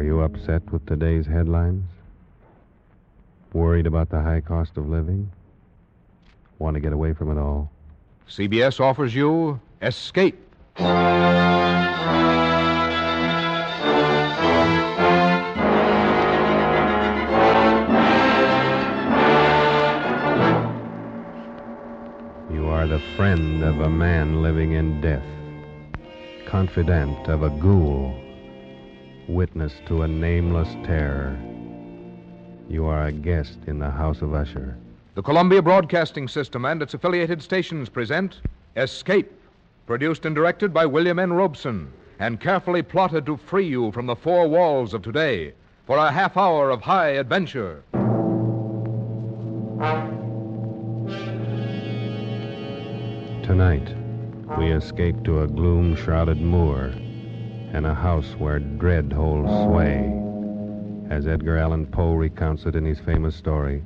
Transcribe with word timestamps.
Are 0.00 0.02
you 0.02 0.20
upset 0.22 0.62
with 0.72 0.86
today's 0.86 1.26
headlines? 1.26 1.84
Worried 3.52 3.86
about 3.86 4.08
the 4.08 4.22
high 4.22 4.40
cost 4.40 4.78
of 4.78 4.88
living? 4.88 5.30
Want 6.58 6.72
to 6.72 6.80
get 6.80 6.94
away 6.94 7.12
from 7.12 7.30
it 7.30 7.38
all? 7.38 7.70
CBS 8.26 8.80
offers 8.80 9.14
you 9.14 9.60
Escape. 9.82 10.40
You 10.78 10.86
are 22.68 22.86
the 22.86 23.02
friend 23.16 23.62
of 23.62 23.80
a 23.80 23.90
man 23.90 24.40
living 24.40 24.72
in 24.72 25.02
death, 25.02 25.26
confidant 26.46 27.28
of 27.28 27.42
a 27.42 27.50
ghoul, 27.50 28.18
witness 29.30 29.72
to 29.86 30.02
a 30.02 30.08
nameless 30.08 30.68
terror. 30.84 31.38
You 32.68 32.86
are 32.86 33.06
a 33.06 33.12
guest 33.12 33.58
in 33.66 33.78
the 33.78 33.90
House 33.90 34.22
of 34.22 34.34
Usher. 34.34 34.76
The 35.14 35.22
Columbia 35.22 35.62
Broadcasting 35.62 36.28
System 36.28 36.64
and 36.64 36.82
its 36.82 36.94
affiliated 36.94 37.42
stations 37.42 37.88
present 37.88 38.40
Escape, 38.76 39.30
produced 39.86 40.26
and 40.26 40.34
directed 40.34 40.72
by 40.72 40.86
William 40.86 41.18
N. 41.18 41.32
Robson, 41.32 41.92
and 42.18 42.40
carefully 42.40 42.82
plotted 42.82 43.26
to 43.26 43.36
free 43.36 43.66
you 43.66 43.90
from 43.92 44.06
the 44.06 44.16
four 44.16 44.48
walls 44.48 44.94
of 44.94 45.02
today 45.02 45.52
for 45.86 45.96
a 45.96 46.12
half 46.12 46.36
hour 46.36 46.70
of 46.70 46.82
high 46.82 47.10
adventure. 47.10 47.82
Tonight, 53.42 53.94
we 54.58 54.70
escape 54.70 55.24
to 55.24 55.42
a 55.42 55.48
gloom 55.48 55.96
shrouded 55.96 56.40
moor 56.40 56.92
and 57.72 57.86
a 57.86 57.94
house 57.94 58.34
where 58.38 58.58
dread 58.58 59.12
holds 59.12 59.48
sway. 59.64 60.12
As 61.08 61.26
Edgar 61.26 61.56
Allan 61.56 61.86
Poe 61.86 62.14
recounts 62.14 62.64
it 62.66 62.74
in 62.74 62.84
his 62.84 62.98
famous 62.98 63.36
story, 63.36 63.82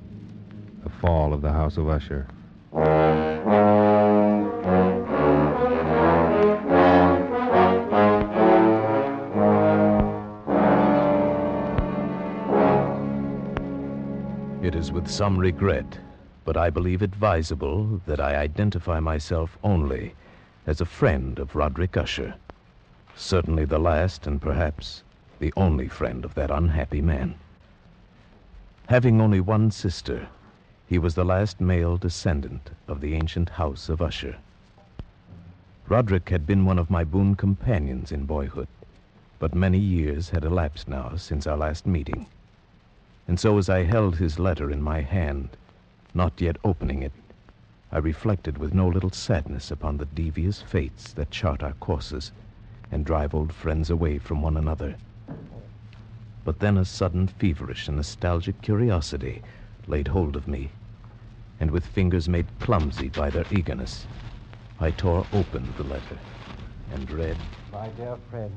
The 0.82 0.90
Fall 0.90 1.32
of 1.32 1.42
the 1.42 1.52
House 1.52 1.76
of 1.76 1.88
Usher. 1.88 2.26
It 14.62 14.74
is 14.74 14.90
with 14.90 15.08
some 15.08 15.38
regret, 15.38 15.98
but 16.44 16.56
I 16.56 16.70
believe 16.70 17.02
advisable 17.02 18.00
that 18.06 18.18
I 18.18 18.36
identify 18.36 18.98
myself 18.98 19.58
only 19.62 20.14
as 20.66 20.80
a 20.80 20.86
friend 20.86 21.38
of 21.38 21.54
Roderick 21.54 21.96
Usher. 21.98 22.34
Certainly 23.16 23.66
the 23.66 23.78
last 23.78 24.26
and 24.26 24.40
perhaps 24.40 25.02
the 25.38 25.52
only 25.56 25.88
friend 25.88 26.24
of 26.24 26.34
that 26.34 26.50
unhappy 26.50 27.00
man. 27.00 27.36
Having 28.88 29.20
only 29.20 29.40
one 29.40 29.70
sister, 29.70 30.28
he 30.86 30.98
was 30.98 31.14
the 31.14 31.24
last 31.24 31.60
male 31.60 31.96
descendant 31.96 32.70
of 32.88 33.00
the 33.00 33.14
ancient 33.14 33.50
house 33.50 33.88
of 33.88 34.02
Usher. 34.02 34.36
Roderick 35.88 36.28
had 36.30 36.46
been 36.46 36.64
one 36.64 36.78
of 36.78 36.90
my 36.90 37.04
boon 37.04 37.34
companions 37.34 38.10
in 38.10 38.24
boyhood, 38.24 38.68
but 39.38 39.54
many 39.54 39.78
years 39.78 40.30
had 40.30 40.44
elapsed 40.44 40.88
now 40.88 41.16
since 41.16 41.46
our 41.46 41.56
last 41.56 41.86
meeting. 41.86 42.26
And 43.28 43.38
so 43.38 43.58
as 43.58 43.68
I 43.68 43.84
held 43.84 44.16
his 44.16 44.38
letter 44.38 44.70
in 44.70 44.82
my 44.82 45.00
hand, 45.00 45.56
not 46.14 46.40
yet 46.40 46.56
opening 46.64 47.02
it, 47.02 47.12
I 47.92 47.98
reflected 47.98 48.58
with 48.58 48.74
no 48.74 48.88
little 48.88 49.10
sadness 49.10 49.70
upon 49.70 49.98
the 49.98 50.06
devious 50.06 50.62
fates 50.62 51.12
that 51.12 51.30
chart 51.30 51.62
our 51.62 51.74
courses 51.74 52.32
and 52.90 53.04
drive 53.04 53.34
old 53.34 53.52
friends 53.52 53.90
away 53.90 54.18
from 54.18 54.42
one 54.42 54.56
another. 54.56 54.96
But 56.44 56.58
then 56.58 56.76
a 56.76 56.84
sudden 56.84 57.26
feverish 57.26 57.88
and 57.88 57.96
nostalgic 57.96 58.60
curiosity 58.60 59.42
laid 59.86 60.08
hold 60.08 60.36
of 60.36 60.46
me, 60.46 60.70
and 61.60 61.70
with 61.70 61.86
fingers 61.86 62.28
made 62.28 62.46
clumsy 62.60 63.08
by 63.08 63.30
their 63.30 63.46
eagerness, 63.50 64.06
I 64.80 64.90
tore 64.90 65.26
open 65.32 65.72
the 65.76 65.84
letter 65.84 66.18
and 66.92 67.10
read, 67.10 67.36
My 67.72 67.88
dear 67.88 68.16
friend, 68.30 68.52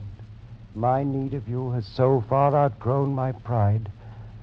my 0.75 1.03
need 1.03 1.33
of 1.33 1.47
you 1.47 1.71
has 1.71 1.85
so 1.85 2.23
far 2.27 2.55
outgrown 2.55 3.15
my 3.15 3.31
pride 3.31 3.89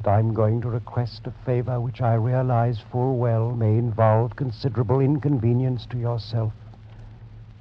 that 0.03 0.11
I'm 0.11 0.35
going 0.35 0.61
to 0.63 0.69
request 0.69 1.27
a 1.27 1.31
favor 1.45 1.81
which 1.81 2.01
I 2.01 2.15
realize 2.15 2.79
full 2.93 3.17
well 3.17 3.53
may 3.53 3.77
involve 3.79 4.37
considerable 4.37 5.01
inconvenience 5.01 5.87
to 5.87 5.99
yourself. 5.99 6.53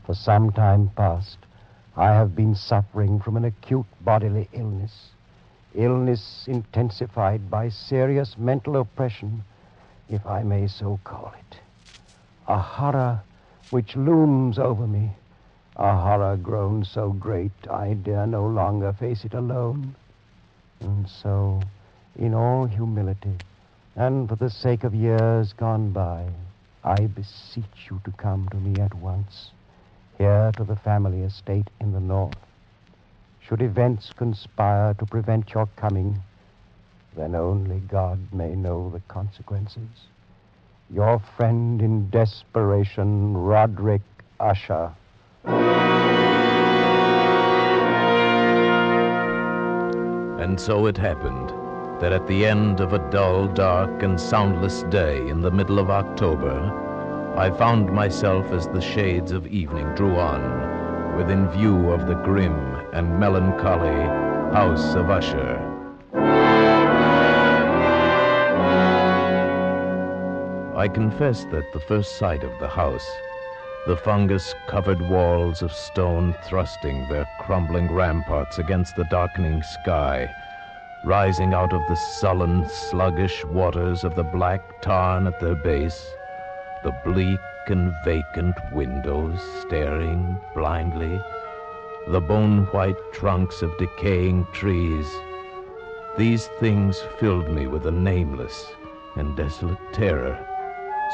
For 0.05 0.13
some 0.13 0.51
time 0.51 0.89
past, 0.95 1.37
I 1.95 2.13
have 2.13 2.35
been 2.35 2.55
suffering 2.55 3.19
from 3.19 3.37
an 3.37 3.45
acute 3.45 3.85
bodily 4.01 4.49
illness, 4.51 5.11
illness 5.75 6.45
intensified 6.47 7.51
by 7.51 7.69
serious 7.69 8.35
mental 8.37 8.77
oppression, 8.77 9.43
if 10.09 10.25
I 10.25 10.41
may 10.41 10.67
so 10.67 10.99
call 11.03 11.33
it. 11.39 11.57
A 12.47 12.57
horror 12.57 13.21
which 13.69 13.95
looms 13.95 14.57
over 14.57 14.87
me, 14.87 15.11
a 15.75 15.95
horror 15.95 16.35
grown 16.35 16.83
so 16.83 17.11
great 17.11 17.51
I 17.69 17.93
dare 17.93 18.25
no 18.25 18.47
longer 18.47 18.93
face 18.93 19.23
it 19.23 19.33
alone. 19.33 19.95
And 20.79 21.07
so, 21.07 21.61
in 22.15 22.33
all 22.33 22.65
humility, 22.65 23.37
and 23.95 24.27
for 24.27 24.35
the 24.35 24.49
sake 24.49 24.83
of 24.83 24.95
years 24.95 25.53
gone 25.53 25.91
by, 25.91 26.27
I 26.83 27.05
beseech 27.05 27.87
you 27.89 28.01
to 28.03 28.11
come 28.11 28.49
to 28.49 28.57
me 28.57 28.81
at 28.81 28.93
once, 28.95 29.51
here 30.17 30.51
to 30.57 30.63
the 30.63 30.75
family 30.75 31.21
estate 31.21 31.67
in 31.79 31.91
the 31.93 31.99
north. 31.99 32.35
Should 33.41 33.61
events 33.61 34.11
conspire 34.15 34.93
to 34.95 35.05
prevent 35.05 35.53
your 35.53 35.67
coming, 35.75 36.21
then 37.15 37.35
only 37.35 37.79
God 37.79 38.19
may 38.31 38.55
know 38.55 38.89
the 38.89 39.01
consequences. 39.13 39.89
Your 40.89 41.19
friend 41.37 41.81
in 41.81 42.09
desperation, 42.09 43.35
Roderick 43.35 44.01
Usher. 44.39 44.91
And 50.39 50.59
so 50.59 50.85
it 50.87 50.97
happened 50.97 51.49
that 52.01 52.11
at 52.11 52.27
the 52.27 52.45
end 52.45 52.79
of 52.79 52.93
a 52.93 52.99
dull, 53.09 53.47
dark, 53.47 54.03
and 54.03 54.19
soundless 54.19 54.83
day 54.83 55.27
in 55.27 55.41
the 55.41 55.51
middle 55.51 55.79
of 55.79 55.89
October, 55.89 56.82
I 57.35 57.49
found 57.49 57.91
myself 57.91 58.51
as 58.51 58.67
the 58.67 58.79
shades 58.79 59.31
of 59.31 59.47
evening 59.47 59.95
drew 59.95 60.17
on, 60.17 61.17
within 61.17 61.49
view 61.49 61.89
of 61.89 62.05
the 62.05 62.13
grim 62.13 62.53
and 62.93 63.19
melancholy 63.19 64.03
House 64.53 64.93
of 64.93 65.09
Usher. 65.09 65.57
I 70.75 70.87
confess 70.87 71.45
that 71.45 71.65
the 71.73 71.79
first 71.79 72.17
sight 72.17 72.43
of 72.43 72.51
the 72.59 72.67
house, 72.67 73.09
the 73.87 73.97
fungus 73.97 74.53
covered 74.67 75.01
walls 75.09 75.63
of 75.63 75.73
stone 75.73 76.35
thrusting 76.43 77.09
their 77.09 77.27
crumbling 77.41 77.91
ramparts 77.91 78.59
against 78.59 78.95
the 78.95 79.05
darkening 79.05 79.63
sky, 79.63 80.29
rising 81.03 81.55
out 81.55 81.73
of 81.73 81.81
the 81.89 81.95
sullen, 81.95 82.69
sluggish 82.69 83.43
waters 83.45 84.03
of 84.03 84.15
the 84.15 84.23
black 84.23 84.61
tarn 84.83 85.25
at 85.25 85.39
their 85.39 85.55
base, 85.55 86.13
the 86.83 86.91
bleak 87.05 87.39
and 87.67 87.93
vacant 88.03 88.55
windows 88.73 89.39
staring 89.61 90.37
blindly, 90.53 91.19
the 92.07 92.19
bone 92.19 92.65
white 92.71 92.97
trunks 93.13 93.61
of 93.61 93.77
decaying 93.77 94.45
trees. 94.51 95.07
These 96.17 96.47
things 96.59 96.99
filled 97.19 97.49
me 97.49 97.67
with 97.67 97.87
a 97.87 97.91
nameless 97.91 98.67
and 99.15 99.35
desolate 99.37 99.93
terror, 99.93 100.37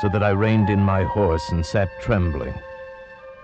so 0.02 0.10
that 0.10 0.24
I 0.24 0.30
reined 0.30 0.70
in 0.70 0.80
my 0.80 1.04
horse 1.04 1.48
and 1.52 1.64
sat 1.64 1.90
trembling, 2.02 2.56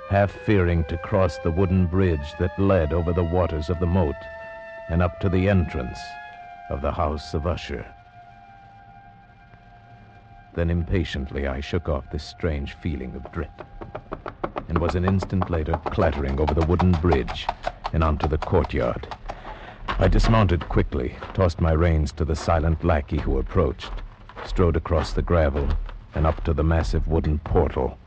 half 0.09 0.31
fearing 0.31 0.83
to 0.85 0.97
cross 0.97 1.37
the 1.39 1.51
wooden 1.51 1.85
bridge 1.85 2.33
that 2.39 2.57
led 2.57 2.91
over 2.91 3.13
the 3.13 3.23
waters 3.23 3.69
of 3.69 3.79
the 3.79 3.85
moat 3.85 4.15
and 4.89 5.01
up 5.01 5.19
to 5.19 5.29
the 5.29 5.47
entrance 5.47 5.99
of 6.69 6.81
the 6.81 6.91
House 6.91 7.35
of 7.35 7.45
Usher. 7.45 7.85
Then 10.55 10.69
impatiently 10.69 11.47
I 11.47 11.59
shook 11.59 11.89
off 11.89 12.09
this 12.09 12.23
strange 12.23 12.75
feeling 12.75 13.13
of 13.13 13.29
dread, 13.33 13.51
and 14.69 14.77
was 14.77 14.95
an 14.95 15.03
instant 15.03 15.49
later 15.49 15.77
clattering 15.87 16.39
over 16.39 16.53
the 16.53 16.65
wooden 16.65 16.93
bridge 16.93 17.45
and 17.91 18.01
onto 18.01 18.25
the 18.29 18.37
courtyard. 18.37 19.05
I 19.99 20.07
dismounted 20.07 20.69
quickly, 20.69 21.17
tossed 21.33 21.59
my 21.59 21.73
reins 21.73 22.13
to 22.13 22.23
the 22.23 22.37
silent 22.37 22.85
lackey 22.85 23.19
who 23.19 23.37
approached, 23.37 23.91
strode 24.45 24.77
across 24.77 25.11
the 25.11 25.21
gravel, 25.21 25.67
and 26.13 26.25
up 26.25 26.41
to 26.45 26.53
the 26.53 26.63
massive 26.63 27.09
wooden 27.09 27.39
portal, 27.39 27.97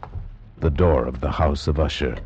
the 0.57 0.71
door 0.71 1.05
of 1.05 1.21
the 1.21 1.31
House 1.31 1.69
of 1.69 1.79
Usher. 1.79 2.17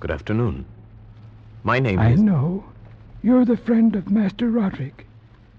Good 0.00 0.10
afternoon. 0.22 0.64
My 1.64 1.80
name 1.80 1.98
I 1.98 2.12
is. 2.12 2.20
I 2.20 2.22
know. 2.22 2.62
You're 3.24 3.44
the 3.44 3.56
friend 3.56 3.96
of 3.96 4.08
Master 4.08 4.48
Roderick. 4.48 5.04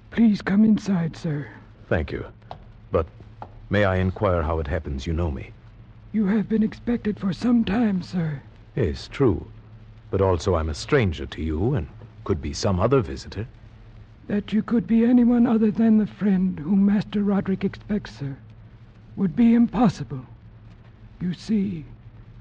Please 0.10 0.42
come 0.42 0.64
inside, 0.64 1.18
sir. 1.18 1.50
Thank 1.90 2.14
you. 2.14 2.26
But 2.90 3.06
may 3.70 3.84
I 3.84 3.98
inquire 3.98 4.42
how 4.42 4.60
it 4.60 4.68
happens 4.68 5.06
you 5.06 5.12
know 5.12 5.30
me? 5.30 5.52
You 6.14 6.28
have 6.28 6.48
been 6.48 6.64
expected 6.64 7.20
for 7.20 7.34
some 7.34 7.66
time, 7.66 8.02
sir. 8.02 8.42
Yes, 8.74 9.10
true. 9.12 9.46
But 10.10 10.22
also 10.22 10.56
I'm 10.56 10.70
a 10.70 10.74
stranger 10.74 11.26
to 11.26 11.42
you 11.44 11.74
and 11.74 11.90
could 12.24 12.42
be 12.42 12.54
some 12.54 12.80
other 12.80 13.02
visitor. 13.02 13.46
That 14.28 14.54
you 14.54 14.64
could 14.64 14.88
be 14.88 15.04
anyone 15.04 15.46
other 15.46 15.72
than 15.72 15.98
the 15.98 16.08
friend 16.08 16.58
whom 16.58 16.86
Master 16.86 17.22
Roderick 17.22 17.66
expects, 17.66 18.18
sir, 18.18 18.38
would 19.18 19.36
be 19.36 19.56
impossible. 19.56 20.26
You 21.20 21.34
see, 21.34 21.84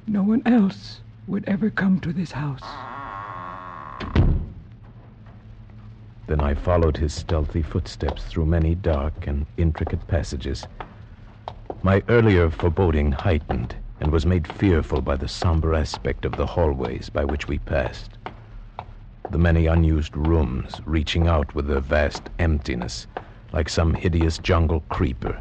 no 0.06 0.22
one 0.22 0.42
else 0.46 1.00
would 1.32 1.48
ever 1.48 1.70
come 1.70 1.98
to 1.98 2.12
this 2.12 2.30
house. 2.30 2.60
Then 6.26 6.40
I 6.40 6.52
followed 6.52 6.98
his 6.98 7.14
stealthy 7.14 7.62
footsteps 7.62 8.22
through 8.24 8.44
many 8.44 8.74
dark 8.74 9.26
and 9.26 9.46
intricate 9.56 10.06
passages. 10.06 10.66
My 11.82 12.02
earlier 12.10 12.50
foreboding 12.50 13.12
heightened 13.12 13.74
and 14.00 14.12
was 14.12 14.26
made 14.26 14.46
fearful 14.46 15.00
by 15.00 15.16
the 15.16 15.26
somber 15.26 15.72
aspect 15.72 16.26
of 16.26 16.36
the 16.36 16.44
hallways 16.44 17.08
by 17.08 17.24
which 17.24 17.48
we 17.48 17.58
passed. 17.60 18.18
The 19.30 19.38
many 19.38 19.64
unused 19.64 20.14
rooms 20.14 20.82
reaching 20.84 21.28
out 21.28 21.54
with 21.54 21.66
their 21.66 21.80
vast 21.80 22.28
emptiness 22.38 23.06
like 23.54 23.70
some 23.70 23.94
hideous 23.94 24.36
jungle 24.36 24.80
creeper. 24.90 25.40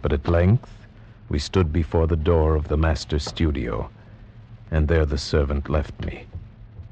But 0.00 0.14
at 0.14 0.26
length 0.26 0.86
we 1.28 1.38
stood 1.38 1.74
before 1.74 2.06
the 2.06 2.16
door 2.16 2.54
of 2.54 2.68
the 2.68 2.78
master 2.78 3.18
studio, 3.18 3.90
and 4.70 4.88
there 4.88 5.06
the 5.06 5.18
servant 5.18 5.68
left 5.68 6.04
me, 6.04 6.26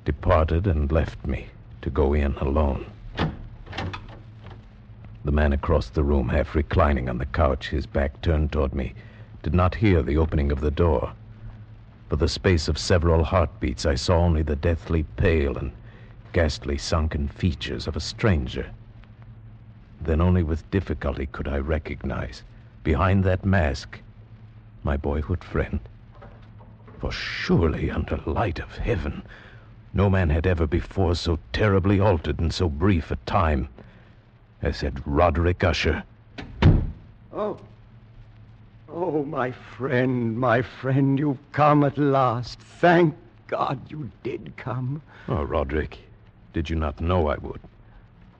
departed 0.04 0.66
and 0.66 0.92
left 0.92 1.26
me 1.26 1.46
to 1.82 1.90
go 1.90 2.14
in 2.14 2.34
alone. 2.36 2.86
The 5.24 5.32
man 5.32 5.52
across 5.52 5.88
the 5.88 6.04
room, 6.04 6.28
half 6.28 6.54
reclining 6.54 7.08
on 7.08 7.18
the 7.18 7.26
couch, 7.26 7.68
his 7.68 7.86
back 7.86 8.20
turned 8.20 8.52
toward 8.52 8.74
me, 8.74 8.94
did 9.42 9.54
not 9.54 9.74
hear 9.74 10.02
the 10.02 10.18
opening 10.18 10.52
of 10.52 10.60
the 10.60 10.70
door. 10.70 11.12
For 12.08 12.16
the 12.16 12.28
space 12.28 12.68
of 12.68 12.78
several 12.78 13.24
heartbeats, 13.24 13.86
I 13.86 13.94
saw 13.94 14.18
only 14.18 14.42
the 14.42 14.56
deathly 14.56 15.04
pale 15.16 15.56
and 15.56 15.72
ghastly 16.32 16.76
sunken 16.76 17.28
features 17.28 17.86
of 17.86 17.96
a 17.96 18.00
stranger. 18.00 18.70
Then 20.00 20.20
only 20.20 20.42
with 20.42 20.70
difficulty 20.70 21.26
could 21.26 21.48
I 21.48 21.58
recognize, 21.58 22.42
behind 22.82 23.24
that 23.24 23.44
mask, 23.44 24.00
my 24.82 24.96
boyhood 24.96 25.42
friend. 25.42 25.80
For 27.04 27.12
surely, 27.12 27.90
under 27.90 28.16
light 28.24 28.58
of 28.58 28.78
heaven, 28.78 29.24
no 29.92 30.08
man 30.08 30.30
had 30.30 30.46
ever 30.46 30.66
before 30.66 31.14
so 31.14 31.38
terribly 31.52 32.00
altered 32.00 32.40
in 32.40 32.50
so 32.50 32.66
brief 32.66 33.10
a 33.10 33.16
time 33.26 33.68
as 34.62 34.80
had 34.80 35.06
Roderick 35.06 35.62
Usher. 35.62 36.02
Oh. 37.30 37.58
Oh, 38.88 39.22
my 39.22 39.50
friend, 39.50 40.38
my 40.38 40.62
friend, 40.62 41.18
you've 41.18 41.52
come 41.52 41.84
at 41.84 41.98
last. 41.98 42.58
Thank 42.58 43.14
God 43.48 43.80
you 43.90 44.10
did 44.22 44.54
come. 44.56 45.02
Oh, 45.28 45.42
Roderick, 45.42 45.98
did 46.54 46.70
you 46.70 46.76
not 46.76 47.02
know 47.02 47.28
I 47.28 47.36
would? 47.36 47.60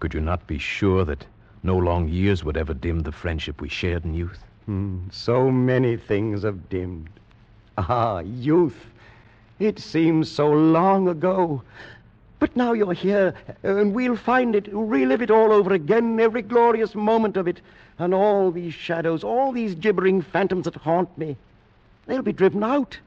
Could 0.01 0.15
you 0.15 0.23
not 0.23 0.47
be 0.47 0.57
sure 0.57 1.05
that 1.05 1.27
no 1.63 1.77
long 1.77 2.09
years 2.09 2.43
would 2.45 2.57
ever 2.57 2.73
dim 2.73 3.01
the 3.01 3.13
friendship 3.13 3.61
we 3.61 3.69
shared 3.69 4.07
in 4.07 4.15
youth? 4.15 4.43
Hmm, 4.65 5.01
so 5.11 5.51
many 5.51 5.99
things 5.99 6.45
have 6.45 6.71
dimmed. 6.71 7.11
Ah, 7.77 8.21
youth. 8.21 8.87
It 9.59 9.79
seems 9.79 10.31
so 10.31 10.51
long 10.51 11.09
ago. 11.09 11.63
But 12.39 12.57
now 12.57 12.73
you're 12.73 12.93
here, 12.93 13.35
and 13.63 13.95
we'll 13.95 14.17
find 14.17 14.55
it, 14.55 14.69
relive 14.71 15.23
it 15.23 15.31
all 15.31 15.53
over 15.53 15.73
again, 15.73 16.21
every 16.21 16.43
glorious 16.43 16.95
moment 16.95 17.37
of 17.37 17.49
it. 17.49 17.61
And 17.99 18.13
all 18.13 18.51
these 18.51 18.75
shadows, 18.75 19.25
all 19.25 19.51
these 19.53 19.75
gibbering 19.75 20.21
phantoms 20.23 20.65
that 20.65 20.75
haunt 20.75 21.17
me, 21.17 21.37
they'll 22.07 22.23
be 22.23 22.33
driven 22.33 22.63
out. 22.63 22.99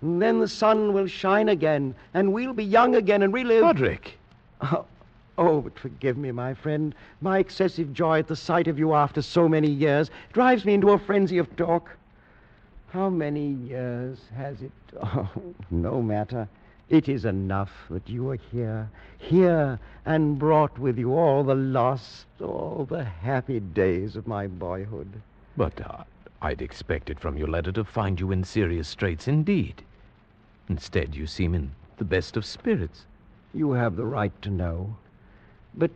And 0.00 0.22
then 0.22 0.38
the 0.38 0.48
sun 0.48 0.92
will 0.92 1.06
shine 1.06 1.48
again, 1.48 1.94
and 2.14 2.32
we'll 2.32 2.52
be 2.52 2.64
young 2.64 2.94
again 2.94 3.22
and 3.22 3.32
relive. 3.32 3.62
Roderick! 3.62 4.16
Oh, 4.60 4.84
oh, 5.36 5.60
but 5.60 5.78
forgive 5.78 6.16
me, 6.16 6.32
my 6.32 6.54
friend. 6.54 6.94
My 7.20 7.38
excessive 7.38 7.92
joy 7.92 8.20
at 8.20 8.28
the 8.28 8.36
sight 8.36 8.68
of 8.68 8.78
you 8.78 8.94
after 8.94 9.22
so 9.22 9.48
many 9.48 9.70
years 9.70 10.10
drives 10.32 10.64
me 10.64 10.74
into 10.74 10.90
a 10.90 10.98
frenzy 10.98 11.38
of 11.38 11.54
talk. 11.56 11.90
How 12.90 13.10
many 13.10 13.48
years 13.48 14.18
has 14.34 14.62
it? 14.62 14.72
Oh, 15.02 15.28
no 15.70 16.00
matter. 16.00 16.48
It 16.88 17.06
is 17.06 17.26
enough 17.26 17.86
that 17.90 18.08
you 18.08 18.30
are 18.30 18.38
here, 18.50 18.88
here, 19.18 19.78
and 20.06 20.38
brought 20.38 20.78
with 20.78 20.98
you 20.98 21.14
all 21.14 21.44
the 21.44 21.54
lost, 21.54 22.26
all 22.40 22.86
the 22.88 23.04
happy 23.04 23.60
days 23.60 24.16
of 24.16 24.26
my 24.26 24.46
boyhood. 24.46 25.20
But 25.54 25.78
uh, 25.82 26.04
I'd 26.40 26.62
expected 26.62 27.20
from 27.20 27.36
your 27.36 27.48
letter 27.48 27.72
to 27.72 27.84
find 27.84 28.18
you 28.18 28.32
in 28.32 28.42
serious 28.42 28.88
straits 28.88 29.28
indeed. 29.28 29.82
Instead, 30.68 31.14
you 31.14 31.26
seem 31.26 31.54
in 31.54 31.72
the 31.98 32.04
best 32.04 32.38
of 32.38 32.46
spirits. 32.46 33.04
You 33.52 33.72
have 33.72 33.96
the 33.96 34.06
right 34.06 34.32
to 34.40 34.50
know. 34.50 34.96
But 35.74 35.90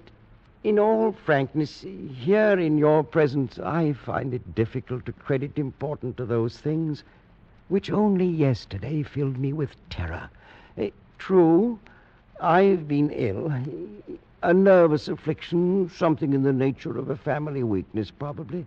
in 0.65 0.79
all 0.79 1.13
frankness, 1.13 1.85
here 2.21 2.59
in 2.59 2.79
your 2.79 3.03
presence, 3.03 3.59
I 3.59 3.95
find 3.95 4.33
it 4.33 4.55
difficult 4.55 5.05
to 5.07 5.13
credit 5.13 5.59
importance 5.59 6.17
to 6.17 6.25
those 6.25 6.57
things 6.59 7.03
which 7.69 7.91
only 7.91 8.27
yesterday 8.27 9.03
filled 9.03 9.39
me 9.39 9.53
with 9.53 9.71
terror. 9.89 10.29
Eh, 10.77 10.91
true, 11.19 11.79
I've 12.41 12.87
been 12.87 13.11
ill. 13.11 13.53
A 14.43 14.53
nervous 14.53 15.09
affliction, 15.09 15.89
something 15.89 16.33
in 16.33 16.43
the 16.43 16.53
nature 16.53 16.99
of 16.99 17.11
a 17.11 17.17
family 17.17 17.63
weakness, 17.63 18.11
probably. 18.11 18.67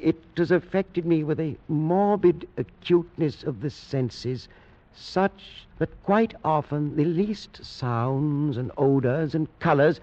It 0.00 0.22
has 0.36 0.50
affected 0.50 1.06
me 1.06 1.24
with 1.24 1.40
a 1.40 1.56
morbid 1.68 2.48
acuteness 2.56 3.44
of 3.44 3.60
the 3.60 3.70
senses, 3.70 4.48
such 4.94 5.66
that 5.78 6.02
quite 6.04 6.34
often 6.44 6.96
the 6.96 7.04
least 7.04 7.64
sounds 7.64 8.56
and 8.56 8.70
odors 8.76 9.34
and 9.34 9.48
colors 9.58 10.00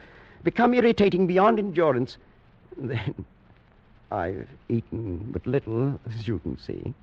become 0.50 0.74
irritating 0.74 1.28
beyond 1.28 1.60
endurance. 1.60 2.18
Then, 2.76 3.24
I've 4.12 4.48
eaten 4.68 5.30
but 5.32 5.46
little, 5.46 6.00
as 6.10 6.28
you 6.28 6.40
can 6.40 6.58
see. 6.58 6.96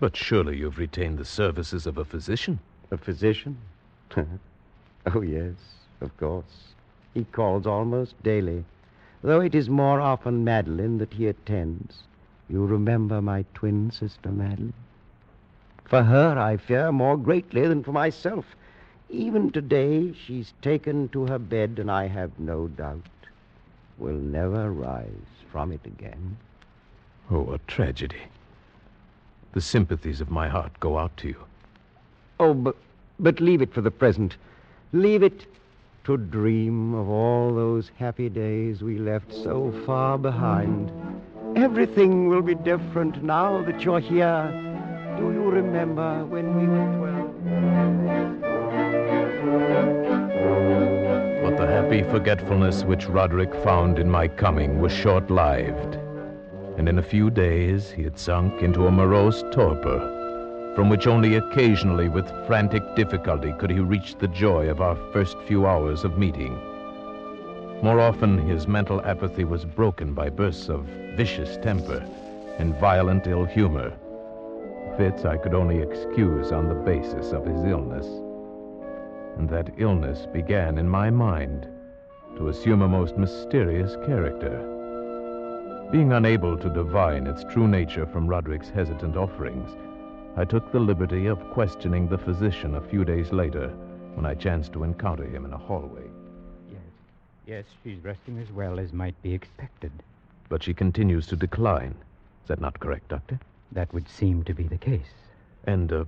But 0.00 0.16
surely 0.16 0.58
you've 0.58 0.78
retained 0.78 1.16
the 1.16 1.24
services 1.24 1.86
of 1.86 1.98
a 1.98 2.04
physician. 2.04 2.58
A 2.90 2.96
physician? 2.96 3.58
oh, 4.16 5.20
yes, 5.20 5.54
of 6.00 6.16
course. 6.16 6.72
He 7.14 7.22
calls 7.22 7.64
almost 7.64 8.20
daily, 8.24 8.64
though 9.22 9.40
it 9.40 9.54
is 9.54 9.68
more 9.68 10.00
often 10.00 10.42
Madeline 10.42 10.98
that 10.98 11.14
he 11.14 11.28
attends. 11.28 12.02
You 12.48 12.66
remember 12.66 13.22
my 13.22 13.44
twin 13.54 13.92
sister, 13.92 14.30
Madeline? 14.30 14.72
For 15.84 16.02
her, 16.02 16.36
I 16.36 16.56
fear 16.56 16.90
more 16.90 17.16
greatly 17.16 17.68
than 17.68 17.84
for 17.84 17.92
myself. 17.92 18.56
Even 19.10 19.50
today, 19.50 20.14
she's 20.26 20.54
taken 20.62 21.08
to 21.08 21.26
her 21.26 21.38
bed, 21.38 21.78
and 21.78 21.90
I 21.90 22.06
have 22.06 22.38
no 22.38 22.68
doubt 22.68 23.06
will 24.00 24.14
never 24.14 24.72
rise 24.72 25.06
from 25.52 25.72
it 25.72 25.84
again. 25.84 26.36
Oh, 27.30 27.52
a 27.52 27.58
tragedy. 27.66 28.22
The 29.52 29.60
sympathies 29.60 30.20
of 30.20 30.30
my 30.30 30.48
heart 30.48 30.72
go 30.80 30.98
out 30.98 31.16
to 31.18 31.28
you. 31.28 31.44
Oh, 32.38 32.54
but, 32.54 32.76
but 33.18 33.40
leave 33.40 33.62
it 33.62 33.74
for 33.74 33.82
the 33.82 33.90
present. 33.90 34.36
Leave 34.92 35.22
it 35.22 35.46
to 36.04 36.16
dream 36.16 36.94
of 36.94 37.08
all 37.08 37.54
those 37.54 37.90
happy 37.98 38.28
days 38.28 38.82
we 38.82 38.98
left 38.98 39.32
so 39.32 39.72
far 39.84 40.16
behind. 40.16 40.90
Everything 41.56 42.28
will 42.28 42.42
be 42.42 42.54
different 42.54 43.22
now 43.22 43.62
that 43.64 43.82
you're 43.82 44.00
here. 44.00 44.50
Do 45.18 45.32
you 45.32 45.50
remember 45.50 46.24
when 46.24 46.56
we 46.56 46.66
were 46.66 46.96
12? 46.96 47.19
Happy 51.90 52.08
forgetfulness 52.08 52.84
which 52.84 53.08
Roderick 53.08 53.52
found 53.64 53.98
in 53.98 54.08
my 54.08 54.28
coming 54.28 54.78
was 54.78 54.92
short 54.92 55.28
lived, 55.28 55.96
and 56.78 56.88
in 56.88 57.00
a 57.00 57.02
few 57.02 57.30
days 57.30 57.90
he 57.90 58.04
had 58.04 58.16
sunk 58.16 58.62
into 58.62 58.86
a 58.86 58.92
morose 58.92 59.42
torpor, 59.50 59.98
from 60.76 60.88
which 60.88 61.08
only 61.08 61.34
occasionally 61.34 62.08
with 62.08 62.30
frantic 62.46 62.84
difficulty 62.94 63.52
could 63.58 63.70
he 63.70 63.80
reach 63.80 64.14
the 64.14 64.28
joy 64.28 64.68
of 64.68 64.80
our 64.80 64.94
first 65.12 65.36
few 65.48 65.66
hours 65.66 66.04
of 66.04 66.16
meeting. 66.16 66.54
More 67.82 67.98
often, 67.98 68.38
his 68.38 68.68
mental 68.68 69.04
apathy 69.04 69.42
was 69.42 69.64
broken 69.64 70.14
by 70.14 70.28
bursts 70.28 70.68
of 70.68 70.84
vicious 71.16 71.56
temper 71.56 72.06
and 72.58 72.76
violent 72.76 73.26
ill 73.26 73.46
humor. 73.46 73.92
Fits 74.96 75.24
I 75.24 75.38
could 75.38 75.54
only 75.54 75.80
excuse 75.80 76.52
on 76.52 76.68
the 76.68 76.74
basis 76.76 77.32
of 77.32 77.44
his 77.44 77.64
illness. 77.64 78.06
And 79.36 79.48
that 79.48 79.74
illness 79.76 80.28
began 80.32 80.78
in 80.78 80.88
my 80.88 81.10
mind 81.10 81.66
to 82.36 82.48
assume 82.48 82.82
a 82.82 82.88
most 82.88 83.16
mysterious 83.16 83.96
character. 84.06 84.66
Being 85.92 86.12
unable 86.12 86.56
to 86.56 86.70
divine 86.70 87.26
its 87.26 87.44
true 87.52 87.66
nature 87.66 88.06
from 88.06 88.28
Roderick's 88.28 88.68
hesitant 88.68 89.16
offerings, 89.16 89.70
I 90.36 90.44
took 90.44 90.70
the 90.70 90.78
liberty 90.78 91.26
of 91.26 91.50
questioning 91.50 92.06
the 92.06 92.18
physician 92.18 92.76
a 92.76 92.80
few 92.80 93.04
days 93.04 93.32
later 93.32 93.68
when 94.14 94.24
I 94.24 94.34
chanced 94.34 94.72
to 94.74 94.84
encounter 94.84 95.24
him 95.24 95.44
in 95.44 95.52
a 95.52 95.58
hallway. 95.58 96.04
Yes. 96.70 96.80
Yes, 97.46 97.64
she's 97.82 98.02
resting 98.04 98.38
as 98.38 98.50
well 98.52 98.78
as 98.78 98.92
might 98.92 99.20
be 99.22 99.34
expected. 99.34 99.90
But 100.48 100.62
she 100.62 100.72
continues 100.74 101.26
to 101.26 101.36
decline. 101.36 101.94
Is 102.44 102.48
that 102.48 102.60
not 102.60 102.78
correct, 102.78 103.08
Doctor? 103.08 103.40
That 103.72 103.92
would 103.92 104.08
seem 104.08 104.44
to 104.44 104.54
be 104.54 104.64
the 104.64 104.78
case. 104.78 105.14
And 105.64 105.92
uh, 105.92 106.04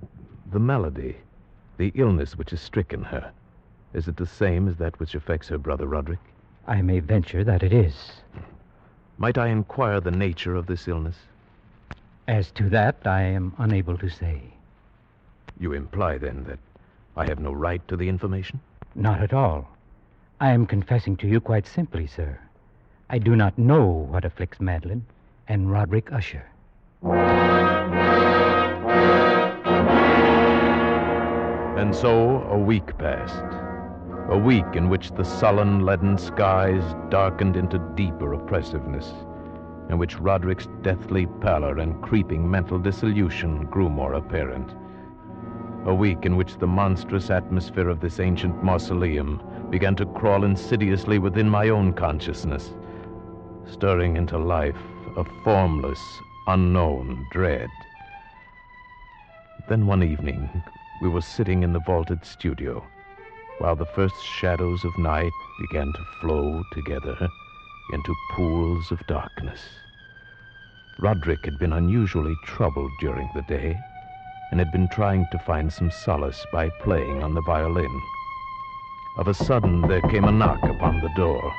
the 0.51 0.59
malady, 0.59 1.17
the 1.77 1.91
illness 1.95 2.37
which 2.37 2.51
has 2.51 2.61
stricken 2.61 3.03
her, 3.03 3.31
is 3.93 4.07
it 4.07 4.17
the 4.17 4.25
same 4.25 4.67
as 4.67 4.77
that 4.77 4.99
which 4.99 5.15
affects 5.15 5.47
her 5.49 5.57
brother 5.57 5.87
Roderick? 5.87 6.19
I 6.67 6.81
may 6.81 6.99
venture 6.99 7.43
that 7.43 7.63
it 7.63 7.73
is. 7.73 7.93
Might 9.17 9.37
I 9.37 9.47
inquire 9.47 9.99
the 9.99 10.11
nature 10.11 10.55
of 10.55 10.65
this 10.65 10.87
illness? 10.87 11.15
As 12.27 12.51
to 12.51 12.69
that, 12.69 13.05
I 13.05 13.21
am 13.21 13.53
unable 13.57 13.97
to 13.97 14.09
say. 14.09 14.41
You 15.59 15.73
imply, 15.73 16.17
then, 16.17 16.45
that 16.47 16.59
I 17.15 17.25
have 17.25 17.39
no 17.39 17.51
right 17.51 17.85
to 17.87 17.97
the 17.97 18.09
information? 18.09 18.59
Not 18.95 19.21
at 19.21 19.33
all. 19.33 19.69
I 20.39 20.51
am 20.51 20.65
confessing 20.65 21.15
to 21.17 21.27
you 21.27 21.39
quite 21.39 21.67
simply, 21.67 22.07
sir. 22.07 22.39
I 23.09 23.19
do 23.19 23.35
not 23.35 23.57
know 23.57 23.85
what 23.85 24.25
afflicts 24.25 24.59
Madeline 24.59 25.05
and 25.47 25.71
Roderick 25.71 26.11
Usher. 26.11 26.45
And 31.77 31.95
so 31.95 32.41
a 32.49 32.57
week 32.57 32.97
passed. 32.97 33.72
A 34.29 34.37
week 34.37 34.75
in 34.75 34.89
which 34.89 35.11
the 35.11 35.25
sullen, 35.25 35.85
leaden 35.85 36.17
skies 36.17 36.95
darkened 37.09 37.57
into 37.57 37.77
deeper 37.93 38.33
oppressiveness, 38.33 39.13
in 39.89 39.97
which 39.97 40.17
Roderick's 40.17 40.67
deathly 40.81 41.25
pallor 41.41 41.79
and 41.79 42.01
creeping 42.01 42.49
mental 42.49 42.79
dissolution 42.79 43.65
grew 43.65 43.89
more 43.89 44.13
apparent. 44.13 44.73
A 45.85 45.93
week 45.93 46.25
in 46.25 46.37
which 46.37 46.57
the 46.57 46.67
monstrous 46.67 47.29
atmosphere 47.29 47.89
of 47.89 47.99
this 47.99 48.21
ancient 48.21 48.63
mausoleum 48.63 49.41
began 49.69 49.95
to 49.97 50.05
crawl 50.05 50.45
insidiously 50.45 51.19
within 51.19 51.49
my 51.49 51.67
own 51.67 51.93
consciousness, 51.93 52.73
stirring 53.65 54.15
into 54.15 54.37
life 54.37 54.77
a 55.17 55.25
formless, 55.43 56.01
unknown 56.47 57.27
dread. 57.29 57.69
Then 59.67 59.85
one 59.85 60.01
evening, 60.01 60.63
we 61.01 61.09
were 61.09 61.21
sitting 61.21 61.63
in 61.63 61.73
the 61.73 61.79
vaulted 61.81 62.23
studio, 62.25 62.87
while 63.59 63.75
the 63.75 63.85
first 63.85 64.23
shadows 64.23 64.83
of 64.83 64.97
night 64.97 65.31
began 65.59 65.91
to 65.93 66.05
flow 66.19 66.63
together 66.73 67.29
into 67.91 68.13
pools 68.31 68.91
of 68.91 69.05
darkness. 69.07 69.59
Roderick 70.99 71.43
had 71.43 71.57
been 71.59 71.73
unusually 71.73 72.35
troubled 72.45 72.91
during 72.99 73.29
the 73.33 73.41
day 73.43 73.77
and 74.51 74.59
had 74.59 74.71
been 74.71 74.87
trying 74.87 75.25
to 75.31 75.39
find 75.39 75.71
some 75.71 75.89
solace 75.89 76.45
by 76.51 76.69
playing 76.81 77.23
on 77.23 77.33
the 77.33 77.41
violin. 77.41 78.01
Of 79.17 79.27
a 79.27 79.33
sudden, 79.33 79.81
there 79.81 80.01
came 80.01 80.25
a 80.25 80.31
knock 80.31 80.63
upon 80.63 80.99
the 81.01 81.11
door. 81.15 81.53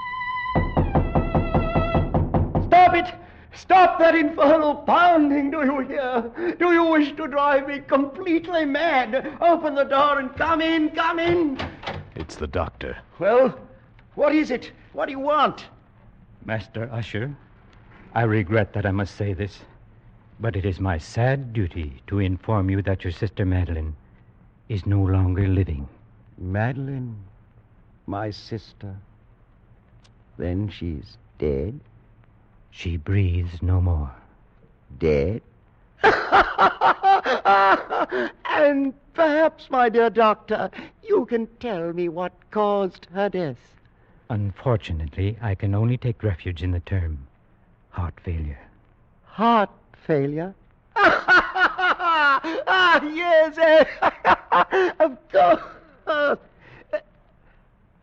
Stop 3.55 3.99
that 4.01 4.15
infernal 4.15 4.75
pounding, 4.75 5.51
do 5.51 5.65
you 5.65 5.81
hear? 5.81 6.55
Do 6.59 6.73
you 6.73 6.85
wish 6.87 7.15
to 7.17 7.29
drive 7.29 7.69
me 7.69 7.81
completely 7.81 8.65
mad? 8.65 9.39
Open 9.41 9.75
the 9.75 9.85
door 9.85 10.19
and 10.19 10.35
come 10.37 10.61
in, 10.61 10.91
come 10.91 11.19
in. 11.19 11.59
It's 12.17 12.35
the 12.37 12.49
doctor. 12.49 12.97
Well, 13.19 13.59
what 14.17 14.35
is 14.35 14.51
it? 14.51 14.73
What 14.93 15.07
do 15.07 15.13
you 15.13 15.21
want? 15.21 15.67
Master 16.45 16.89
Usher, 16.93 17.35
I 18.15 18.23
regret 18.23 18.73
that 18.73 18.87
I 18.87 18.91
must 18.91 19.17
say 19.17 19.33
this, 19.33 19.61
but 20.41 20.57
it 20.57 20.65
is 20.65 20.81
my 20.81 20.99
sad 20.99 21.53
duty 21.53 22.03
to 22.09 22.19
inform 22.19 22.71
you 22.71 22.83
that 22.83 23.05
your 23.05 23.13
sister 23.13 23.45
Madeline 23.45 23.95
is 24.69 24.85
no 24.85 25.01
longer 25.01 25.47
living. 25.47 25.89
Madeline, 26.39 27.17
my 28.07 28.31
sister. 28.31 28.97
Then 30.37 30.69
she's 30.69 31.17
dead? 31.39 31.79
She 32.77 32.97
breathes 32.97 33.63
no 33.63 33.81
more. 33.81 34.11
Dead? 34.99 35.43
and 38.45 38.93
perhaps, 39.15 39.71
my 39.71 39.89
dear 39.89 40.11
doctor, 40.11 40.71
you 41.03 41.25
can 41.27 41.47
tell 41.61 41.93
me 41.93 42.09
what 42.09 42.33
caused 42.51 43.07
her 43.15 43.29
death. 43.29 43.77
Unfortunately, 44.29 45.39
I 45.41 45.55
can 45.55 45.73
only 45.73 45.97
take 45.97 46.25
refuge 46.25 46.65
in 46.65 46.73
the 46.73 46.81
term 46.81 47.29
heart 47.91 48.15
failure. 48.21 48.59
Heart 49.23 49.71
failure? 50.05 50.53
ah, 50.97 52.41
yes, 53.15 53.57
eh, 53.57 53.85
of 54.99 55.17
course. 55.31 55.63
Uh, 56.09 56.37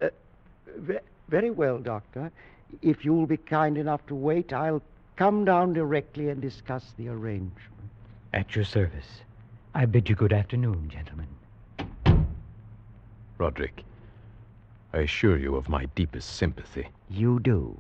uh, 0.01 0.09
very 1.27 1.49
well, 1.51 1.77
Doctor. 1.77 2.31
If 2.81 3.05
you'll 3.05 3.27
be 3.27 3.37
kind 3.37 3.77
enough 3.77 4.05
to 4.07 4.15
wait, 4.15 4.53
I'll 4.53 4.81
come 5.15 5.45
down 5.45 5.73
directly 5.73 6.29
and 6.29 6.41
discuss 6.41 6.93
the 6.97 7.09
arrangement. 7.09 7.53
At 8.33 8.55
your 8.55 8.65
service. 8.65 9.21
I 9.73 9.85
bid 9.85 10.09
you 10.09 10.15
good 10.15 10.33
afternoon, 10.33 10.89
gentlemen. 10.89 11.27
Roderick, 13.37 13.83
I 14.93 14.99
assure 14.99 15.37
you 15.37 15.55
of 15.55 15.69
my 15.69 15.85
deepest 15.95 16.35
sympathy. 16.35 16.87
You 17.09 17.39
do. 17.39 17.77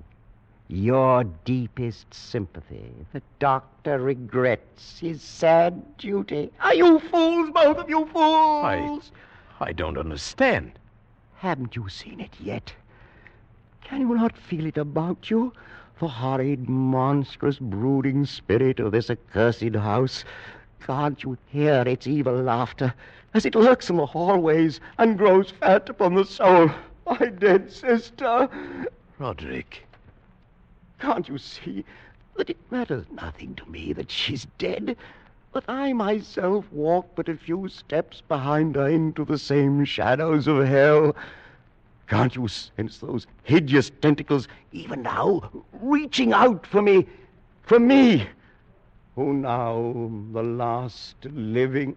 Your 0.67 1.25
deepest 1.43 2.13
sympathy. 2.13 2.91
The 3.11 3.21
doctor 3.39 3.99
regrets 3.99 4.99
his 4.99 5.21
sad 5.21 5.97
duty. 5.97 6.51
Are 6.61 6.73
you 6.73 6.99
fools, 6.99 7.49
both 7.51 7.77
of 7.77 7.89
you 7.89 8.05
fools? 8.05 9.11
I, 9.59 9.65
I 9.69 9.73
don't 9.73 9.97
understand. 9.97 10.79
Haven't 11.35 11.75
you 11.75 11.89
seen 11.89 12.21
it 12.21 12.33
yet? 12.39 12.73
Can 13.91 14.07
you 14.07 14.15
not 14.15 14.37
feel 14.37 14.67
it 14.67 14.77
about 14.77 15.29
you? 15.29 15.51
The 15.99 16.07
horrid, 16.07 16.69
monstrous, 16.69 17.59
brooding 17.59 18.25
spirit 18.25 18.79
of 18.79 18.93
this 18.93 19.09
accursed 19.09 19.75
house. 19.75 20.23
Can't 20.79 21.21
you 21.21 21.37
hear 21.47 21.83
its 21.85 22.07
evil 22.07 22.41
laughter 22.41 22.93
as 23.33 23.45
it 23.45 23.53
lurks 23.53 23.89
in 23.89 23.97
the 23.97 24.05
hallways 24.05 24.79
and 24.97 25.17
grows 25.17 25.51
fat 25.51 25.89
upon 25.89 26.15
the 26.15 26.23
soul? 26.23 26.71
My 27.05 27.17
dead 27.17 27.69
sister. 27.69 28.47
Roderick, 29.19 29.85
Can't 31.01 31.27
you 31.27 31.37
see? 31.37 31.83
that 32.37 32.49
it 32.49 32.71
matters 32.71 33.07
nothing 33.11 33.55
to 33.55 33.69
me 33.69 33.91
that 33.91 34.09
she's 34.09 34.47
dead, 34.57 34.95
that 35.53 35.65
I 35.67 35.91
myself 35.91 36.63
walk 36.71 37.09
but 37.13 37.27
a 37.27 37.35
few 37.35 37.67
steps 37.67 38.21
behind 38.21 38.75
her 38.75 38.87
into 38.87 39.25
the 39.25 39.37
same 39.37 39.83
shadows 39.83 40.47
of 40.47 40.65
hell. 40.65 41.13
Can't 42.11 42.35
you 42.35 42.45
sense 42.49 42.97
those 42.97 43.25
hideous 43.43 43.89
tentacles, 44.01 44.49
even 44.73 45.01
now, 45.01 45.49
reaching 45.81 46.33
out 46.33 46.67
for 46.67 46.81
me, 46.81 47.07
for 47.63 47.79
me, 47.79 48.27
who 49.15 49.31
now 49.31 50.11
the 50.33 50.43
last 50.43 51.15
living, 51.23 51.95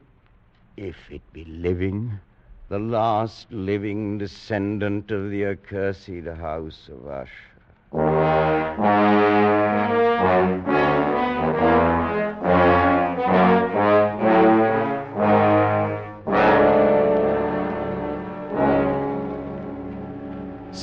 if 0.77 0.95
it 1.11 1.21
be 1.33 1.45
living, 1.47 2.21
the 2.69 2.79
last 2.79 3.51
living 3.51 4.17
descendant 4.19 5.11
of 5.11 5.33
the 5.33 5.47
accursed 5.47 6.29
house 6.39 6.89
of 6.93 7.09
Usher. 7.09 7.55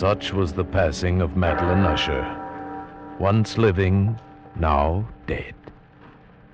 Such 0.01 0.33
was 0.33 0.51
the 0.51 0.65
passing 0.65 1.21
of 1.21 1.37
Madeline 1.37 1.85
Usher, 1.85 2.25
once 3.19 3.59
living, 3.59 4.17
now 4.55 5.07
dead. 5.27 5.53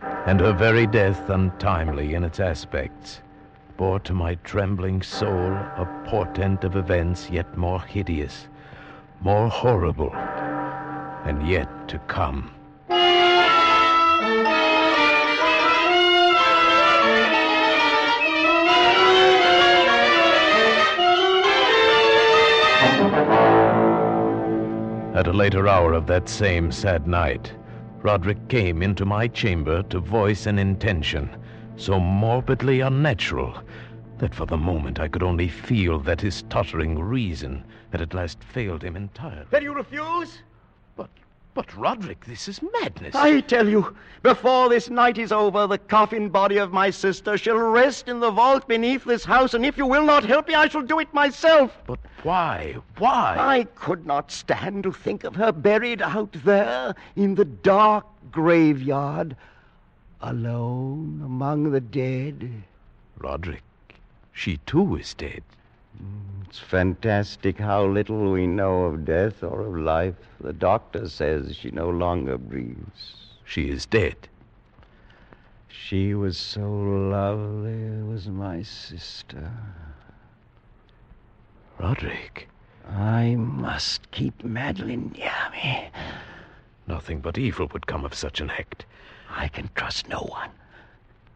And 0.01 0.41
her 0.41 0.51
very 0.51 0.85
death, 0.85 1.29
untimely 1.29 2.13
in 2.13 2.25
its 2.25 2.41
aspects, 2.41 3.21
bore 3.77 4.01
to 4.01 4.13
my 4.13 4.35
trembling 4.43 5.01
soul 5.01 5.53
a 5.53 5.87
portent 6.09 6.65
of 6.65 6.75
events 6.75 7.29
yet 7.29 7.57
more 7.57 7.79
hideous, 7.79 8.49
more 9.21 9.47
horrible, 9.47 10.13
and 11.23 11.47
yet 11.47 11.87
to 11.87 11.99
come. 11.99 12.51
At 25.15 25.27
a 25.27 25.33
later 25.33 25.67
hour 25.67 25.93
of 25.93 26.05
that 26.07 26.29
same 26.29 26.71
sad 26.71 27.07
night, 27.07 27.51
Roderick 28.03 28.47
came 28.49 28.83
into 28.83 29.03
my 29.03 29.27
chamber 29.27 29.81
to 29.83 29.99
voice 29.99 30.45
an 30.45 30.59
intention 30.59 31.29
so 31.75 31.99
morbidly 31.99 32.81
unnatural 32.81 33.57
that 34.19 34.33
for 34.33 34.45
the 34.45 34.57
moment 34.57 34.99
I 34.99 35.07
could 35.07 35.23
only 35.23 35.47
feel 35.47 35.99
that 35.99 36.21
his 36.21 36.43
tottering 36.43 36.99
reason 36.99 37.63
had 37.91 38.01
at 38.01 38.13
last 38.13 38.43
failed 38.43 38.83
him 38.83 38.95
entirely. 38.95 39.45
Then 39.49 39.63
you 39.63 39.73
refuse? 39.73 40.43
But, 40.95 41.09
but, 41.57 41.75
Roderick, 41.75 42.23
this 42.25 42.47
is 42.47 42.61
madness. 42.61 43.15
I 43.15 43.39
tell 43.41 43.67
you, 43.67 43.97
before 44.21 44.69
this 44.69 44.91
night 44.91 45.17
is 45.17 45.31
over, 45.31 45.65
the 45.65 45.79
coffin 45.79 46.29
body 46.29 46.57
of 46.57 46.71
my 46.71 46.91
sister 46.91 47.35
shall 47.35 47.57
rest 47.57 48.07
in 48.07 48.19
the 48.19 48.29
vault 48.29 48.67
beneath 48.67 49.03
this 49.05 49.25
house, 49.25 49.55
and 49.55 49.65
if 49.65 49.75
you 49.75 49.87
will 49.87 50.05
not 50.05 50.23
help 50.23 50.47
me, 50.47 50.53
I 50.53 50.67
shall 50.67 50.83
do 50.83 50.99
it 50.99 51.11
myself. 51.15 51.75
But 51.87 51.97
why? 52.21 52.75
Why? 52.99 53.37
I 53.39 53.63
could 53.73 54.05
not 54.05 54.31
stand 54.31 54.83
to 54.83 54.91
think 54.91 55.23
of 55.23 55.35
her 55.37 55.51
buried 55.51 55.99
out 55.99 56.31
there 56.45 56.93
in 57.15 57.33
the 57.33 57.45
dark 57.45 58.05
graveyard, 58.31 59.35
alone 60.21 61.23
among 61.25 61.71
the 61.71 61.81
dead. 61.81 62.51
Roderick, 63.17 63.63
she 64.31 64.57
too 64.67 64.95
is 64.95 65.15
dead. 65.15 65.41
Mm. 65.99 66.36
It's 66.47 66.59
fantastic 66.59 67.59
how 67.59 67.85
little 67.85 68.31
we 68.31 68.47
know 68.47 68.85
of 68.85 69.03
death 69.03 69.43
or 69.43 69.63
of 69.63 69.75
life. 69.75 70.15
The 70.39 70.53
doctor 70.53 71.09
says 71.09 71.57
she 71.57 71.71
no 71.71 71.89
longer 71.89 72.37
breathes. 72.37 73.15
She 73.43 73.69
is 73.69 73.85
dead. 73.85 74.29
She 75.67 76.13
was 76.13 76.37
so 76.37 76.61
lovely, 76.61 77.83
it 77.83 78.05
was 78.05 78.29
my 78.29 78.61
sister. 78.61 79.51
Roderick, 81.77 82.47
I 82.89 83.35
must 83.35 84.09
keep 84.11 84.43
Madeline 84.43 85.11
near 85.17 85.49
me. 85.51 85.89
nothing 86.87 87.19
but 87.19 87.37
evil 87.37 87.67
would 87.73 87.87
come 87.87 88.05
of 88.05 88.13
such 88.13 88.39
an 88.39 88.51
act. 88.51 88.85
I 89.29 89.49
can 89.49 89.69
trust 89.75 90.07
no 90.07 90.19
one 90.21 90.51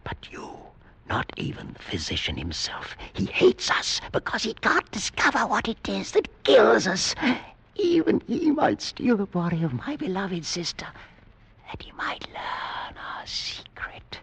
but 0.05 0.31
you. 0.31 0.70
Not 1.09 1.31
even 1.37 1.73
the 1.73 1.79
physician 1.83 2.37
himself. 2.37 2.95
He 3.13 3.25
hates 3.25 3.69
us 3.69 3.99
because 4.11 4.43
he 4.43 4.53
can't 4.53 4.89
discover 4.91 5.39
what 5.39 5.67
it 5.67 5.87
is 5.87 6.11
that 6.11 6.43
kills 6.43 6.87
us. 6.87 7.15
Even 7.75 8.21
he 8.27 8.51
might 8.51 8.81
steal 8.81 9.17
the 9.17 9.25
body 9.25 9.63
of 9.63 9.73
my 9.73 9.95
beloved 9.95 10.45
sister, 10.45 10.87
that 11.69 11.81
he 11.81 11.91
might 11.93 12.27
learn 12.29 12.97
our 12.97 13.25
secret. 13.25 14.19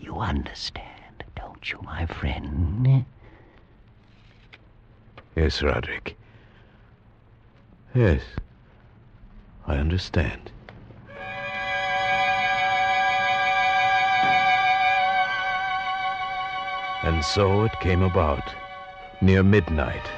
You 0.00 0.18
understand, 0.18 1.24
don't 1.36 1.70
you, 1.70 1.80
my 1.82 2.06
friend? 2.06 3.04
Yes, 5.34 5.62
Roderick. 5.62 6.16
Yes, 7.94 8.22
I 9.66 9.76
understand. 9.76 10.50
And 17.04 17.22
so 17.22 17.64
it 17.64 17.80
came 17.80 18.00
about. 18.00 18.54
Near 19.20 19.42
midnight, 19.42 20.10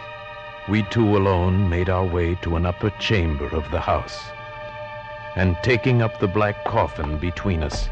we 0.68 0.84
two 0.84 1.16
alone 1.16 1.68
made 1.68 1.90
our 1.90 2.06
way 2.06 2.36
to 2.42 2.54
an 2.54 2.64
upper 2.64 2.90
chamber 3.00 3.48
of 3.48 3.68
the 3.72 3.80
house. 3.80 4.30
And 5.34 5.56
taking 5.64 6.00
up 6.00 6.20
the 6.20 6.28
black 6.28 6.64
coffin 6.64 7.18
between 7.18 7.64
us, 7.64 7.88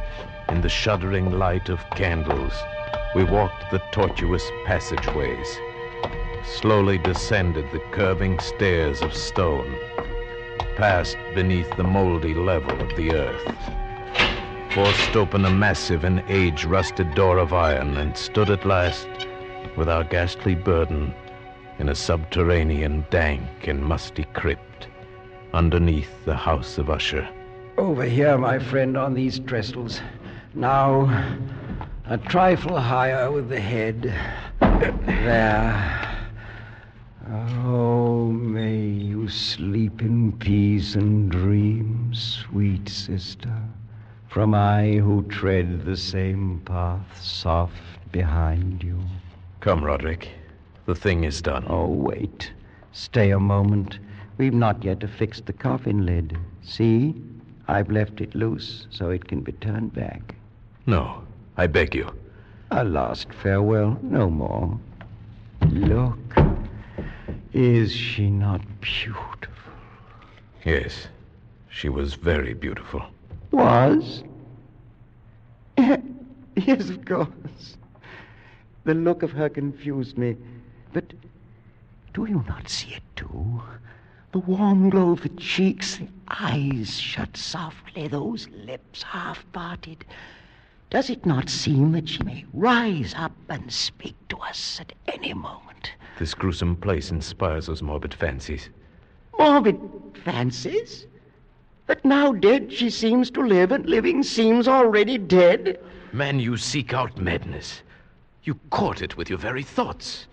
in 0.49 0.61
the 0.61 0.69
shuddering 0.69 1.37
light 1.37 1.69
of 1.71 1.91
candles, 1.91 2.55
we 3.17 3.25
walked 3.25 3.69
the 3.73 3.83
tortuous 3.91 4.49
passageways, 4.65 5.59
slowly 6.45 6.99
descended 6.99 7.67
the 7.73 7.83
curving 7.91 8.39
stairs 8.39 9.03
of 9.03 9.13
stone, 9.13 9.75
passed 10.77 11.17
beneath 11.35 11.77
the 11.77 11.83
moldy 11.83 12.33
level 12.33 12.81
of 12.81 12.95
the 12.95 13.13
earth 13.13 13.84
forced 14.75 15.15
open 15.15 15.45
a 15.45 15.51
massive 15.51 16.03
and 16.03 16.21
age-rusted 16.29 17.15
door 17.15 17.39
of 17.39 17.53
iron, 17.53 17.97
and 17.97 18.17
stood 18.17 18.51
at 18.51 18.67
last, 18.67 19.07
with 19.77 19.89
our 19.89 20.03
ghastly 20.03 20.57
burden, 20.57 21.15
in 21.79 21.89
a 21.89 21.95
subterranean, 21.95 23.07
dank 23.09 23.69
and 23.69 23.85
musty 23.85 24.25
crypt, 24.33 24.89
underneath 25.53 26.25
the 26.25 26.35
house 26.35 26.77
of 26.77 26.91
Usher. 26.91 27.29
Over 27.79 28.03
here, 28.03 28.37
my 28.37 28.59
friend, 28.59 28.97
on 28.97 29.15
these 29.15 29.39
trestles. 29.39 30.01
Now, 30.55 31.05
a 32.07 32.19
trifle 32.19 32.81
higher 32.81 33.31
with 33.31 33.49
the 33.51 33.61
head. 33.61 34.13
There. 34.59 36.19
Oh, 37.63 38.25
may 38.25 38.81
you 38.81 39.29
sleep 39.29 40.03
in 40.03 40.33
peace 40.33 40.97
and 40.97 41.31
dream, 41.31 42.13
sweet 42.13 42.89
sister 42.89 43.53
from 44.35 44.53
I 44.53 44.97
who 44.97 45.23
tread 45.29 45.85
the 45.85 45.97
same 45.97 46.61
path 46.65 47.23
soft 47.23 48.11
behind 48.11 48.83
you. 48.83 48.99
Come, 49.61 49.85
Roderick. 49.85 50.29
The 50.87 50.95
thing 50.97 51.23
is 51.23 51.41
done. 51.41 51.65
Oh, 51.69 51.87
wait. 51.87 52.51
Stay 52.91 53.31
a 53.31 53.39
moment. 53.39 54.01
We've 54.37 54.53
not 54.53 54.83
yet 54.83 55.05
affixed 55.05 55.47
the 55.47 55.53
coffin 55.53 56.05
lid. 56.05 56.37
See? 56.65 57.15
I've 57.69 57.93
left 57.93 58.21
it 58.21 58.35
loose 58.35 58.89
so 58.91 59.11
it 59.11 59.29
can 59.29 59.43
be 59.43 59.53
turned 59.53 59.95
back. 59.95 60.35
No, 60.85 61.23
I 61.57 61.69
beg 61.69 61.95
you. 61.95 62.13
A 62.73 62.83
last 62.83 63.33
farewell, 63.33 63.97
no 64.03 64.29
more. 64.29 64.81
Look. 65.71 66.19
Is 67.53 67.95
she 67.95 68.31
not 68.31 68.63
beautiful? 68.81 69.73
Yes, 70.65 71.07
she 71.71 71.89
was 71.89 72.15
very 72.15 72.55
beautiful. 72.55 73.05
Was? 73.55 74.25
yes, 75.77 76.91
of 76.91 77.05
course. 77.05 77.77
The 78.83 78.95
look 78.95 79.23
of 79.23 79.31
her 79.31 79.49
confused 79.49 80.19
me. 80.19 80.37
But 80.93 81.13
do 82.13 82.27
you 82.27 82.45
not 82.49 82.69
see 82.69 82.95
it, 82.95 83.03
too? 83.15 83.63
The 84.33 84.41
warm 84.41 84.91
glow 84.91 85.13
of 85.13 85.23
the 85.23 85.29
cheeks, 85.29 85.99
the 85.99 86.09
eyes 86.27 86.99
shut 86.99 87.37
softly, 87.37 88.09
those 88.09 88.49
lips 88.49 89.05
half 89.05 89.45
parted. 89.53 90.05
Does 90.91 91.09
it 91.09 91.25
not 91.25 91.49
seem 91.49 91.93
that 91.93 92.09
she 92.09 92.25
may 92.25 92.45
rise 92.53 93.15
up 93.17 93.37
and 93.49 93.73
speak 93.73 94.17
to 94.31 94.39
us 94.39 94.81
at 94.81 94.93
any 95.07 95.33
moment? 95.33 95.93
This 96.19 96.35
gruesome 96.35 96.75
place 96.75 97.13
inspires 97.13 97.67
those 97.67 97.83
morbid 97.83 98.15
fancies. 98.15 98.69
Morbid 99.39 99.81
fancies? 100.25 101.07
That 101.87 102.05
now 102.05 102.33
dead 102.33 102.73
she 102.73 102.89
seems 102.89 103.31
to 103.33 103.43
live, 103.43 103.71
and 103.73 103.87
living 103.87 104.23
seems 104.23 104.67
already 104.67 105.19
dead? 105.19 105.79
Man, 106.13 106.41
you 106.41 106.57
seek 106.57 106.95
out 106.95 107.19
madness. 107.19 107.83
You 108.43 108.55
court 108.71 109.03
it 109.03 109.17
with 109.17 109.29
your 109.29 109.39
very 109.39 109.63
thoughts. 109.63 110.27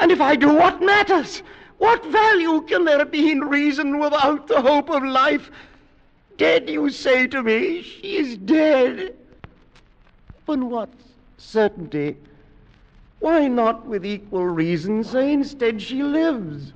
And 0.00 0.10
if 0.10 0.20
I 0.20 0.36
do, 0.36 0.52
what 0.52 0.82
matters? 0.82 1.42
What 1.78 2.04
value 2.06 2.62
can 2.62 2.84
there 2.84 3.04
be 3.04 3.30
in 3.30 3.40
reason 3.40 3.98
without 3.98 4.46
the 4.46 4.60
hope 4.60 4.90
of 4.90 5.02
life? 5.02 5.50
Dead, 6.36 6.68
you 6.68 6.90
say 6.90 7.26
to 7.28 7.42
me? 7.42 7.82
She 7.82 8.16
is 8.16 8.36
dead. 8.38 9.14
Upon 10.42 10.68
what 10.68 10.90
certainty? 11.38 12.16
Why 13.20 13.48
not 13.48 13.86
with 13.86 14.04
equal 14.04 14.46
reason 14.46 15.04
say 15.04 15.32
instead 15.32 15.80
she 15.80 16.02
lives? 16.02 16.72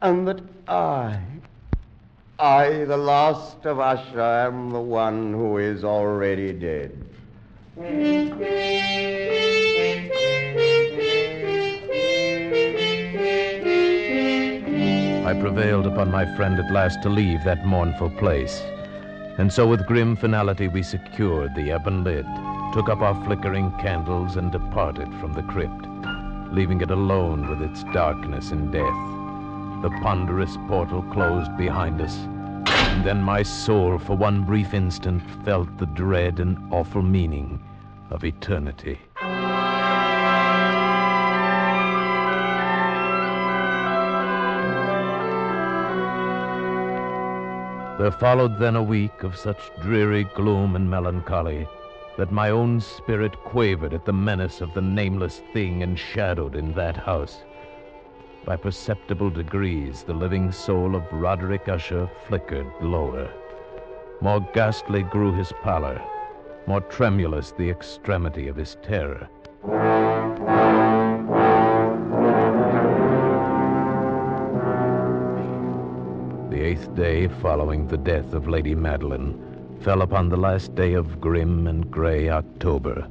And 0.00 0.26
that 0.28 0.40
I, 0.68 1.20
I, 2.40 2.84
the 2.84 2.96
last 2.96 3.66
of 3.66 3.80
Usher, 3.80 4.20
am 4.20 4.70
the 4.70 4.80
one 4.80 5.32
who 5.32 5.58
is 5.58 5.82
already 5.82 6.52
dead. 6.52 6.96
I 15.26 15.40
prevailed 15.40 15.86
upon 15.86 16.12
my 16.12 16.32
friend 16.36 16.60
at 16.60 16.70
last 16.70 17.02
to 17.02 17.08
leave 17.08 17.42
that 17.42 17.66
mournful 17.66 18.10
place. 18.10 18.62
And 19.38 19.52
so, 19.52 19.66
with 19.66 19.84
grim 19.86 20.14
finality, 20.14 20.68
we 20.68 20.84
secured 20.84 21.56
the 21.56 21.74
ebon 21.74 22.04
lid, 22.04 22.26
took 22.72 22.88
up 22.88 23.00
our 23.00 23.20
flickering 23.24 23.72
candles, 23.80 24.36
and 24.36 24.52
departed 24.52 25.12
from 25.14 25.32
the 25.32 25.42
crypt, 25.42 25.86
leaving 26.54 26.82
it 26.82 26.92
alone 26.92 27.48
with 27.48 27.68
its 27.68 27.82
darkness 27.92 28.52
and 28.52 28.70
death. 28.70 29.17
The 29.80 29.90
ponderous 30.02 30.56
portal 30.66 31.02
closed 31.02 31.56
behind 31.56 32.00
us, 32.00 32.16
and 32.16 33.04
then 33.04 33.22
my 33.22 33.44
soul, 33.44 33.96
for 33.96 34.16
one 34.16 34.42
brief 34.42 34.74
instant, 34.74 35.22
felt 35.44 35.78
the 35.78 35.86
dread 35.86 36.40
and 36.40 36.58
awful 36.72 37.00
meaning 37.00 37.60
of 38.10 38.24
eternity. 38.24 38.98
There 47.98 48.10
followed 48.10 48.58
then 48.58 48.74
a 48.74 48.82
week 48.82 49.22
of 49.22 49.36
such 49.36 49.70
dreary 49.80 50.24
gloom 50.34 50.74
and 50.74 50.90
melancholy 50.90 51.68
that 52.16 52.32
my 52.32 52.50
own 52.50 52.80
spirit 52.80 53.36
quavered 53.44 53.94
at 53.94 54.04
the 54.04 54.12
menace 54.12 54.60
of 54.60 54.74
the 54.74 54.82
nameless 54.82 55.40
thing 55.52 55.82
enshadowed 55.82 56.56
in 56.56 56.74
that 56.74 56.96
house. 56.96 57.44
By 58.48 58.56
perceptible 58.56 59.28
degrees, 59.28 60.04
the 60.04 60.14
living 60.14 60.50
soul 60.52 60.96
of 60.96 61.02
Roderick 61.12 61.68
Usher 61.68 62.08
flickered 62.26 62.66
lower. 62.80 63.30
More 64.22 64.40
ghastly 64.54 65.02
grew 65.02 65.34
his 65.34 65.52
pallor, 65.62 66.00
more 66.66 66.80
tremulous 66.80 67.52
the 67.52 67.68
extremity 67.68 68.48
of 68.48 68.56
his 68.56 68.78
terror. 68.82 69.28
The 76.48 76.62
eighth 76.62 76.94
day 76.94 77.28
following 77.28 77.86
the 77.86 77.98
death 77.98 78.32
of 78.32 78.48
Lady 78.48 78.74
Madeline 78.74 79.76
fell 79.82 80.00
upon 80.00 80.30
the 80.30 80.38
last 80.38 80.74
day 80.74 80.94
of 80.94 81.20
grim 81.20 81.66
and 81.66 81.90
gray 81.90 82.30
October, 82.30 83.06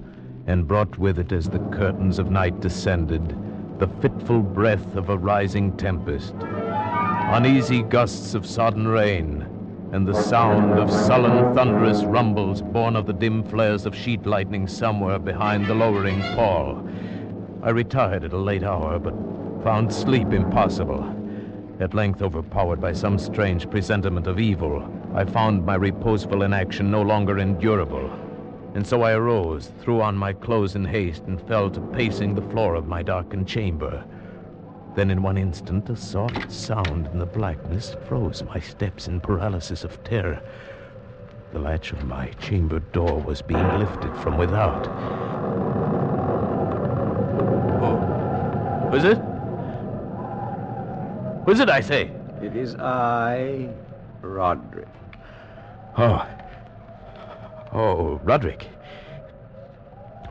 and 0.48 0.68
brought 0.68 0.98
with 0.98 1.20
it 1.20 1.32
as 1.32 1.48
the 1.48 1.60
curtains 1.70 2.18
of 2.18 2.32
night 2.32 2.60
descended 2.60 3.38
the 3.80 3.88
fitful 4.02 4.42
breath 4.42 4.96
of 4.96 5.10
a 5.10 5.18
rising 5.18 5.72
tempest, 5.78 6.34
uneasy 6.42 7.84
gusts 7.84 8.34
of 8.34 8.46
sodden 8.46 8.88
rain, 8.88 9.46
and 9.92 10.08
the 10.08 10.24
sound 10.24 10.80
of 10.80 10.92
sullen 10.92 11.54
thunderous 11.54 12.04
rumbles 12.06 12.62
born 12.62 12.96
of 12.96 13.06
the 13.06 13.14
dim 13.14 13.44
flares 13.44 13.86
of 13.86 13.96
sheet 13.96 14.26
lightning 14.26 14.68
somewhere 14.68 15.20
behind 15.20 15.68
the 15.68 15.76
lowering 15.76 16.20
pall. 16.36 16.88
I 17.62 17.70
retired 17.70 18.24
at 18.24 18.34
a 18.34 18.38
late 18.38 18.64
hour, 18.64 18.98
but 18.98 19.14
found 19.64 19.94
sleep 19.94 20.34
impossible. 20.34 21.06
At 21.80 21.94
length, 21.94 22.24
overpowered 22.24 22.82
by 22.82 22.94
some 22.94 23.20
strange 23.20 23.70
presentiment 23.70 24.26
of 24.26 24.40
evil, 24.40 24.84
I 25.14 25.26
found 25.26 25.66
my 25.66 25.76
reposeful 25.76 26.42
inaction 26.42 26.90
no 26.90 27.04
longer 27.04 27.38
endurable. 27.38 28.27
And 28.76 28.86
so 28.86 29.02
I 29.02 29.14
arose, 29.14 29.72
threw 29.82 30.02
on 30.02 30.16
my 30.16 30.34
clothes 30.34 30.76
in 30.76 30.86
haste, 30.86 31.24
and 31.24 31.42
fell 31.48 31.70
to 31.72 31.82
pacing 31.82 32.36
the 32.36 32.42
floor 32.42 32.76
of 32.76 32.88
my 32.88 33.02
darkened 33.02 33.48
chamber. 33.48 34.04
Then, 34.96 35.10
in 35.10 35.22
one 35.22 35.38
instant, 35.38 35.90
a 35.90 35.96
soft 35.96 36.52
sound 36.52 37.08
in 37.08 37.20
the 37.20 37.26
blackness 37.26 37.96
froze 38.08 38.44
my 38.44 38.60
steps 38.60 39.08
in 39.08 39.20
paralysis 39.20 39.84
of 39.84 40.04
terror. 40.04 40.42
The 41.54 41.60
latch 41.60 41.92
of 41.92 42.04
my 42.06 42.28
chamber 42.42 42.80
door 42.80 43.20
was 43.20 43.42
being 43.42 43.80
lifted 43.80 44.16
from 44.18 44.38
without. 44.38 44.88
Oh, 47.82 48.90
was 48.92 49.04
it? 49.04 49.20
Was 51.48 51.60
it, 51.60 51.70
I 51.70 51.80
say? 51.80 52.12
It 52.42 52.56
is 52.56 52.76
I, 52.76 53.70
Roderick. 54.22 54.88
Oh. 55.98 56.37
Oh, 57.74 58.20
Roderick. 58.24 58.68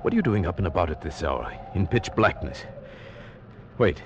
What 0.03 0.12
are 0.12 0.16
you 0.16 0.22
doing 0.22 0.46
up 0.46 0.59
and 0.59 0.66
about 0.66 0.90
at 0.90 1.01
this 1.01 1.22
hour, 1.22 1.53
in 1.75 1.87
pitch 1.87 2.14
blackness? 2.14 2.64
Wait. 3.79 4.03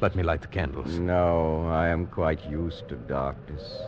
Let 0.00 0.16
me 0.16 0.22
light 0.22 0.40
the 0.40 0.48
candles. 0.48 0.98
No, 0.98 1.66
I 1.66 1.88
am 1.88 2.06
quite 2.06 2.48
used 2.48 2.88
to 2.88 2.96
darkness. 2.96 3.82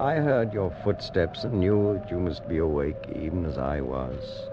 I 0.00 0.14
heard 0.14 0.52
your 0.52 0.74
footsteps 0.82 1.44
and 1.44 1.60
knew 1.60 1.94
that 1.94 2.10
you 2.10 2.18
must 2.18 2.48
be 2.48 2.58
awake, 2.58 2.96
even 3.14 3.44
as 3.44 3.56
I 3.56 3.80
was. 3.80 4.48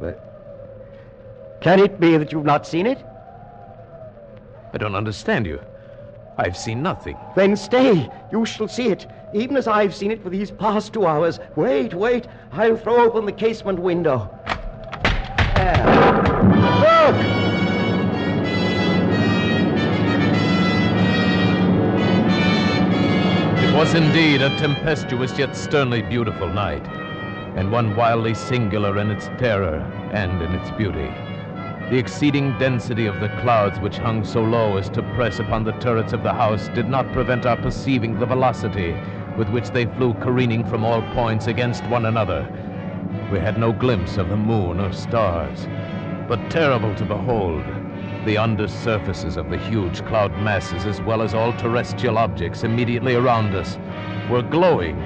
But. 0.00 1.58
Can 1.60 1.78
it 1.78 2.00
be 2.00 2.16
that 2.16 2.32
you've 2.32 2.44
not 2.44 2.66
seen 2.66 2.86
it? 2.86 2.98
I 4.72 4.78
don't 4.78 4.96
understand 4.96 5.46
you. 5.46 5.60
I've 6.36 6.56
seen 6.56 6.82
nothing. 6.82 7.16
Then 7.36 7.56
stay. 7.56 8.10
You 8.32 8.44
shall 8.44 8.66
see 8.66 8.88
it, 8.88 9.06
even 9.32 9.56
as 9.56 9.68
I've 9.68 9.94
seen 9.94 10.10
it 10.10 10.22
for 10.22 10.30
these 10.30 10.50
past 10.50 10.92
two 10.92 11.06
hours. 11.06 11.38
Wait, 11.54 11.94
wait. 11.94 12.26
I'll 12.52 12.76
throw 12.76 13.04
open 13.04 13.24
the 13.24 13.32
casement 13.32 13.78
window. 13.78 14.30
There. 15.54 15.84
Look! 16.80 17.16
It 23.62 23.74
was 23.74 23.94
indeed 23.94 24.42
a 24.42 24.48
tempestuous 24.58 25.38
yet 25.38 25.54
sternly 25.56 26.02
beautiful 26.02 26.48
night, 26.48 26.86
and 27.56 27.70
one 27.70 27.94
wildly 27.94 28.34
singular 28.34 28.98
in 28.98 29.10
its 29.10 29.26
terror 29.38 29.78
and 30.12 30.42
in 30.42 30.52
its 30.52 30.70
beauty. 30.72 31.12
The 31.90 31.98
exceeding 31.98 32.56
density 32.58 33.04
of 33.04 33.20
the 33.20 33.28
clouds 33.42 33.78
which 33.78 33.98
hung 33.98 34.24
so 34.24 34.42
low 34.42 34.78
as 34.78 34.88
to 34.90 35.02
press 35.14 35.38
upon 35.38 35.64
the 35.64 35.72
turrets 35.72 36.14
of 36.14 36.22
the 36.22 36.32
house 36.32 36.68
did 36.68 36.88
not 36.88 37.12
prevent 37.12 37.44
our 37.44 37.58
perceiving 37.58 38.18
the 38.18 38.24
velocity 38.24 38.96
with 39.36 39.50
which 39.50 39.68
they 39.70 39.84
flew 39.84 40.14
careening 40.14 40.64
from 40.64 40.82
all 40.82 41.02
points 41.12 41.46
against 41.46 41.86
one 41.88 42.06
another. 42.06 42.48
We 43.30 43.38
had 43.38 43.58
no 43.58 43.70
glimpse 43.70 44.16
of 44.16 44.30
the 44.30 44.36
moon 44.36 44.80
or 44.80 44.92
stars, 44.92 45.68
but 46.26 46.50
terrible 46.50 46.94
to 46.94 47.04
behold, 47.04 47.64
the 48.24 48.38
under 48.38 48.66
surfaces 48.66 49.36
of 49.36 49.50
the 49.50 49.58
huge 49.58 50.02
cloud 50.06 50.32
masses, 50.40 50.86
as 50.86 51.02
well 51.02 51.20
as 51.20 51.34
all 51.34 51.52
terrestrial 51.52 52.16
objects 52.16 52.64
immediately 52.64 53.14
around 53.14 53.54
us, 53.54 53.76
were 54.30 54.42
glowing 54.42 54.96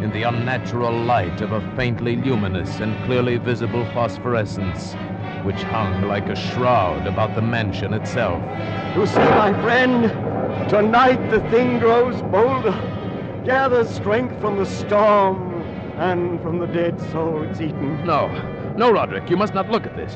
in 0.00 0.10
the 0.12 0.22
unnatural 0.22 0.98
light 1.04 1.42
of 1.42 1.52
a 1.52 1.76
faintly 1.76 2.16
luminous 2.16 2.80
and 2.80 3.04
clearly 3.04 3.36
visible 3.36 3.84
phosphorescence 3.92 4.96
which 5.44 5.62
hung 5.62 6.02
like 6.02 6.28
a 6.28 6.36
shroud 6.36 7.06
about 7.06 7.34
the 7.34 7.42
mansion 7.42 7.92
itself. 7.94 8.42
You 8.96 9.06
see, 9.06 9.18
my 9.18 9.52
friend, 9.62 10.04
tonight 10.68 11.30
the 11.30 11.40
thing 11.50 11.78
grows 11.78 12.20
bolder, 12.22 12.72
gathers 13.44 13.88
strength 13.88 14.40
from 14.40 14.58
the 14.58 14.66
storm 14.66 15.62
and 15.96 16.40
from 16.42 16.58
the 16.58 16.66
dead 16.66 17.00
soul 17.10 17.42
it's 17.42 17.60
eaten. 17.60 18.04
No, 18.06 18.28
no, 18.76 18.90
Roderick, 18.90 19.28
you 19.28 19.36
must 19.36 19.54
not 19.54 19.70
look 19.70 19.86
at 19.86 19.96
this. 19.96 20.14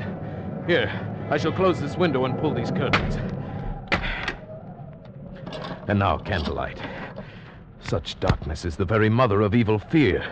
Here, 0.67 0.91
I 1.31 1.39
shall 1.39 1.53
close 1.53 1.81
this 1.81 1.97
window 1.97 2.25
and 2.25 2.39
pull 2.39 2.55
these 2.55 2.71
curtains. 2.71 3.17
And 5.89 5.99
now, 5.99 6.19
candlelight. 6.19 6.81
Such 7.81 8.19
darkness 8.19 8.65
is 8.65 8.77
the 8.77 8.85
very 8.85 9.09
mother 9.09 9.43
of 9.43 9.55
evil 9.55 9.79
fear. 9.79 10.25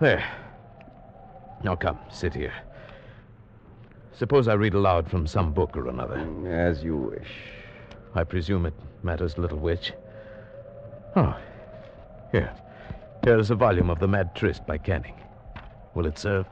There. 0.00 0.24
Now 1.62 1.76
come, 1.76 1.98
sit 2.10 2.34
here. 2.34 2.54
Suppose 4.14 4.46
I 4.46 4.54
read 4.54 4.74
aloud 4.74 5.10
from 5.10 5.26
some 5.26 5.52
book 5.52 5.76
or 5.76 5.88
another. 5.88 6.18
As 6.46 6.84
you 6.84 6.96
wish. 6.96 7.28
I 8.14 8.24
presume 8.24 8.66
it 8.66 8.74
matters 9.02 9.38
little 9.38 9.58
which. 9.58 9.92
Oh, 11.16 11.36
here. 12.30 12.52
Here 13.24 13.38
is 13.38 13.50
a 13.50 13.54
volume 13.54 13.88
of 13.90 13.98
The 14.00 14.08
Mad 14.08 14.34
Tryst 14.34 14.66
by 14.66 14.78
Canning. 14.78 15.14
Will 15.94 16.06
it 16.06 16.18
serve? 16.18 16.46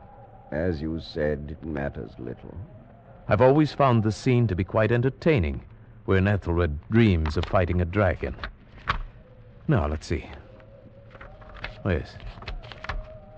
As 0.53 0.81
you 0.81 1.01
said, 1.01 1.57
it 1.61 1.66
matters 1.66 2.12
little. 2.18 2.57
I've 3.29 3.40
always 3.40 3.73
found 3.73 4.03
the 4.03 4.12
scene 4.12 4.46
to 4.49 4.57
be 4.57 4.64
quite 4.64 4.90
entertaining, 4.90 5.62
wherein 6.07 6.27
Ethelred 6.27 6.79
dreams 6.90 7.37
of 7.37 7.44
fighting 7.44 7.81
a 7.81 7.85
dragon. 7.85 8.35
Now, 9.68 9.87
let's 9.87 10.07
see. 10.07 10.29
Oh, 11.85 11.90
yes. 11.90 12.14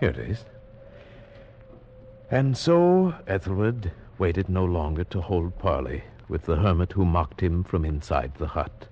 Here 0.00 0.10
it 0.10 0.18
is. 0.18 0.44
And 2.30 2.56
so 2.56 3.14
Ethelred 3.26 3.92
waited 4.18 4.48
no 4.48 4.64
longer 4.64 5.04
to 5.04 5.20
hold 5.20 5.58
parley 5.58 6.02
with 6.28 6.42
the 6.46 6.56
hermit 6.56 6.92
who 6.92 7.04
mocked 7.04 7.40
him 7.40 7.64
from 7.64 7.84
inside 7.84 8.34
the 8.34 8.46
hut. 8.46 8.86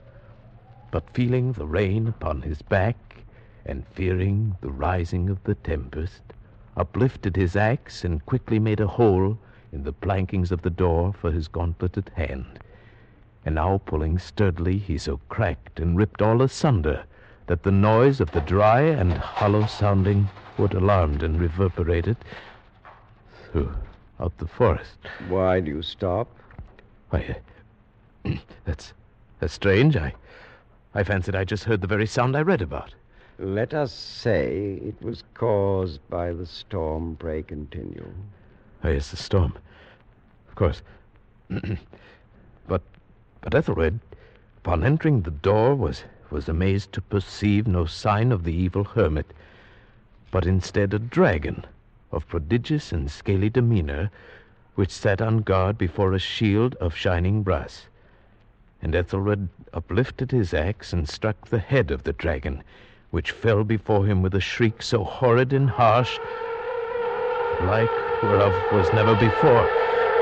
But 0.91 1.11
feeling 1.11 1.53
the 1.53 1.67
rain 1.67 2.09
upon 2.09 2.43
his 2.43 2.63
back 2.63 2.97
and 3.65 3.87
fearing 3.89 4.57
the 4.61 4.71
rising 4.71 5.29
of 5.29 5.43
the 5.45 5.55
tempest, 5.55 6.23
uplifted 6.77 7.37
his 7.37 7.57
axe 7.57 8.05
and 8.05 8.25
quickly 8.27 8.59
made 8.59 8.81
a 8.81 8.87
hole 8.87 9.39
in 9.73 9.85
the 9.85 9.93
plankings 9.93 10.51
of 10.51 10.63
the 10.63 10.71
door 10.71 11.13
for 11.13 11.31
his 11.31 11.49
gauntleted 11.49 12.11
hand. 12.17 12.59
And 13.45 13.55
now, 13.55 13.79
pulling 13.85 14.19
sturdily, 14.19 14.79
he 14.79 14.99
so 14.99 15.21
cracked 15.29 15.81
and 15.81 15.97
ripped 15.97 16.21
all 16.21 16.43
asunder 16.43 17.05
that 17.47 17.63
the 17.63 17.71
noise 17.71 18.21
of 18.21 18.31
the 18.33 18.41
dry 18.41 18.83
and 18.83 19.13
hollow 19.13 19.67
sounding 19.67 20.29
wood 20.59 20.75
alarmed 20.75 21.23
and 21.23 21.41
reverberated 21.41 22.17
throughout 24.21 24.37
the 24.37 24.47
forest. 24.47 24.99
Why 25.29 25.61
do 25.61 25.71
you 25.71 25.81
stop? 25.81 26.29
Why, 27.09 27.37
uh, 28.27 28.31
that's 28.67 28.93
that's 29.39 29.55
strange. 29.55 29.97
I 29.97 30.13
I 30.95 31.05
fancied 31.05 31.35
I 31.35 31.45
just 31.45 31.65
heard 31.65 31.81
the 31.81 31.87
very 31.87 32.07
sound 32.07 32.37
I 32.37 32.43
read 32.43 32.61
about. 32.61 32.95
Let 33.39 33.73
us 33.73 33.93
say 33.95 34.79
it 34.85 35.01
was 35.01 35.25
caused 35.33 36.01
by 36.11 36.35
the 36.35 36.45
storm. 36.45 37.17
Pray 37.19 37.43
continue. 37.43 38.13
Oh, 38.85 38.91
yes, 38.91 39.11
the 39.11 39.17
storm. 39.17 39.55
Of 40.49 40.55
course. 40.55 40.83
but 42.69 42.83
but 43.41 43.55
Ethelred, 43.55 44.01
upon 44.59 44.85
entering 44.85 45.23
the 45.23 45.31
door, 45.31 45.75
was 45.75 46.05
was 46.31 46.47
amazed 46.47 46.93
to 46.93 47.01
perceive 47.01 47.67
no 47.67 47.87
sign 47.87 48.33
of 48.33 48.45
the 48.45 48.53
evil 48.53 48.85
hermit, 48.85 49.33
but 50.31 50.45
instead 50.45 50.93
a 50.93 50.99
dragon 50.99 51.65
of 52.13 52.27
prodigious 52.29 52.93
and 52.93 53.11
scaly 53.11 53.51
demeanor, 53.51 54.11
which 54.75 54.91
sat 54.91 55.21
on 55.21 55.39
guard 55.39 55.77
before 55.79 56.13
a 56.13 56.19
shield 56.19 56.75
of 56.77 56.95
shining 56.95 57.43
brass. 57.43 57.87
And 58.83 58.95
Ethelred 58.95 59.49
uplifted 59.73 60.31
his 60.31 60.55
axe 60.55 60.93
and 60.93 61.09
struck 61.09 61.49
the 61.49 61.59
head 61.59 61.91
of 61.91 62.05
the 62.05 62.13
dragon, 62.13 62.63
which 63.11 63.31
fell 63.31 63.65
before 63.65 64.07
him 64.07 64.23
with 64.23 64.35
a 64.35 64.41
shriek 64.41 64.83
so 64.83 65.05
horrid 65.05 65.53
and 65.53 65.69
harsh, 65.69 66.19
like 67.63 67.91
whereof 68.23 68.55
was 68.73 68.91
never 68.93 69.15
before. 69.15 69.69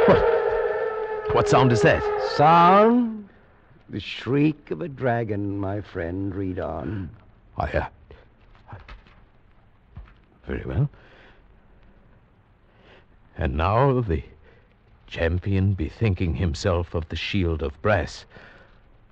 What? 0.07 1.35
What 1.35 1.49
sound 1.49 1.73
is 1.73 1.83
that? 1.83 2.03
Sound? 2.35 3.29
The 3.91 4.01
shriek 4.01 4.71
of 4.71 4.81
a 4.81 4.89
dragon, 4.89 5.59
my 5.59 5.81
friend. 5.81 6.35
Read 6.35 6.59
on. 6.59 7.11
I, 7.57 7.71
uh, 7.71 7.87
very 10.47 10.65
well. 10.65 10.89
And 13.39 13.57
now 13.57 14.01
the 14.01 14.25
champion, 15.07 15.75
bethinking 15.75 16.35
himself 16.35 16.93
of 16.95 17.09
the 17.09 17.17
shield 17.17 17.63
of 17.63 17.81
brass, 17.81 18.27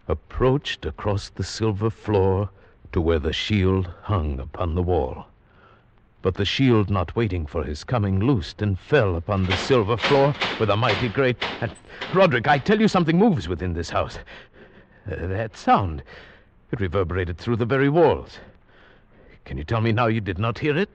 approached 0.09 0.85
across 0.85 1.29
the 1.29 1.45
silver 1.45 1.91
floor 1.91 2.51
to 2.93 3.01
where 3.01 3.21
the 3.21 3.33
shield 3.33 3.89
hung 4.03 4.41
upon 4.41 4.75
the 4.75 4.83
wall. 4.83 5.27
But 6.23 6.35
the 6.35 6.45
shield, 6.45 6.91
not 6.91 7.15
waiting 7.15 7.47
for 7.47 7.63
his 7.63 7.85
coming, 7.85 8.19
loosed 8.19 8.61
and 8.61 8.79
fell 8.79 9.15
upon 9.15 9.47
the 9.47 9.57
silver 9.57 9.97
floor 9.97 10.35
with 10.59 10.71
a 10.71 10.77
mighty 10.77 11.09
great. 11.09 11.37
And, 11.61 11.71
Roderick, 12.13 12.49
I 12.49 12.59
tell 12.59 12.81
you 12.81 12.89
something 12.89 13.17
moves 13.17 13.47
within 13.47 13.75
this 13.75 13.91
house. 13.91 14.19
Uh, 15.11 15.27
that 15.29 15.57
sound. 15.57 16.03
It 16.73 16.81
reverberated 16.81 17.39
through 17.39 17.57
the 17.57 17.65
very 17.65 17.89
walls. 17.89 18.39
Can 19.45 19.57
you 19.57 19.63
tell 19.63 19.81
me 19.81 19.93
now 19.93 20.09
you 20.09 20.21
did 20.21 20.39
not 20.39 20.59
hear 20.59 20.77
it? 20.77 20.91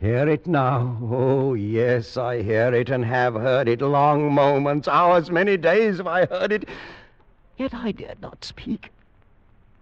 Hear 0.00 0.26
it 0.30 0.46
now. 0.46 0.98
Oh, 1.02 1.52
yes, 1.52 2.16
I 2.16 2.40
hear 2.40 2.72
it 2.74 2.88
and 2.88 3.04
have 3.04 3.34
heard 3.34 3.68
it 3.68 3.82
long 3.82 4.32
moments, 4.32 4.88
hours, 4.88 5.30
many 5.30 5.58
days 5.58 5.98
have 5.98 6.06
I 6.06 6.24
heard 6.24 6.52
it. 6.52 6.66
Yet 7.58 7.74
I 7.74 7.92
dared 7.92 8.22
not 8.22 8.42
speak. 8.42 8.90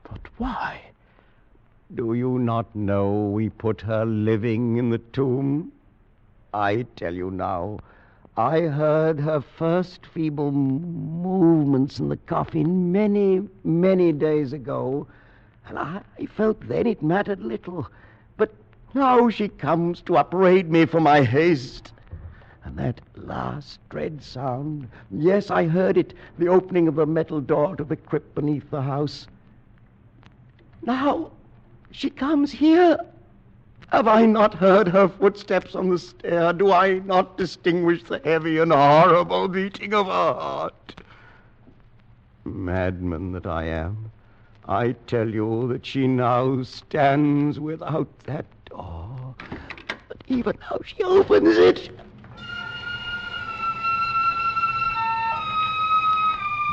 But 0.03 0.19
why? 0.37 0.81
Do 1.95 2.15
you 2.15 2.41
not 2.41 2.75
know 2.75 3.29
we 3.29 3.49
put 3.49 3.81
her 3.83 4.05
living 4.05 4.77
in 4.77 4.91
the 4.91 4.99
tomb? 4.99 5.71
I 6.53 6.83
tell 6.97 7.15
you 7.15 7.31
now, 7.31 7.79
I 8.37 8.63
heard 8.63 9.21
her 9.21 9.41
first 9.41 10.05
feeble 10.05 10.51
movements 10.51 12.01
in 12.01 12.09
the 12.09 12.17
coffin 12.17 12.91
many, 12.91 13.47
many 13.63 14.11
days 14.11 14.53
ago, 14.53 15.07
and 15.69 15.79
I 15.79 16.03
felt 16.35 16.67
then 16.67 16.89
it 16.89 17.05
mattered 17.05 17.41
little. 17.41 17.87
Now 18.94 19.29
she 19.29 19.48
comes 19.48 20.01
to 20.03 20.16
upbraid 20.16 20.70
me 20.70 20.87
for 20.87 21.01
my 21.01 21.22
haste. 21.22 21.92
And 22.64 22.77
that 22.79 23.01
last 23.16 23.81
dread 23.88 24.22
sound, 24.22 24.88
yes, 25.11 25.51
I 25.51 25.66
heard 25.66 25.96
it, 25.96 26.14
the 26.38 26.48
opening 26.48 26.88
of 26.88 26.96
the 26.96 27.07
metal 27.07 27.40
door 27.40 27.77
to 27.77 27.85
the 27.85 27.96
crypt 27.96 28.35
beneath 28.35 28.70
the 28.70 28.83
house. 28.83 29.27
Now 30.83 31.33
she 31.90 32.11
comes 32.11 32.53
here. 32.53 32.98
Have 33.90 34.07
I 34.07 34.27
not 34.27 34.53
heard 34.55 34.88
her 34.88 35.09
footsteps 35.09 35.74
on 35.74 35.88
the 35.88 35.98
stair? 35.98 36.53
Do 36.53 36.72
I 36.72 36.98
not 36.98 37.38
distinguish 37.38 38.03
the 38.03 38.20
heavy 38.22 38.59
and 38.59 38.70
horrible 38.70 39.48
beating 39.48 39.94
of 39.94 40.07
her 40.07 40.12
heart? 40.12 41.03
Madman 42.44 43.33
that 43.33 43.46
I 43.46 43.64
am, 43.64 44.12
I 44.66 44.92
tell 45.07 45.29
you 45.29 45.68
that 45.68 45.87
she 45.87 46.07
now 46.07 46.62
stands 46.62 47.59
without 47.59 48.09
that 48.24 48.44
even 50.29 50.57
now 50.61 50.79
she 50.85 51.03
opens 51.03 51.57
it. 51.57 51.91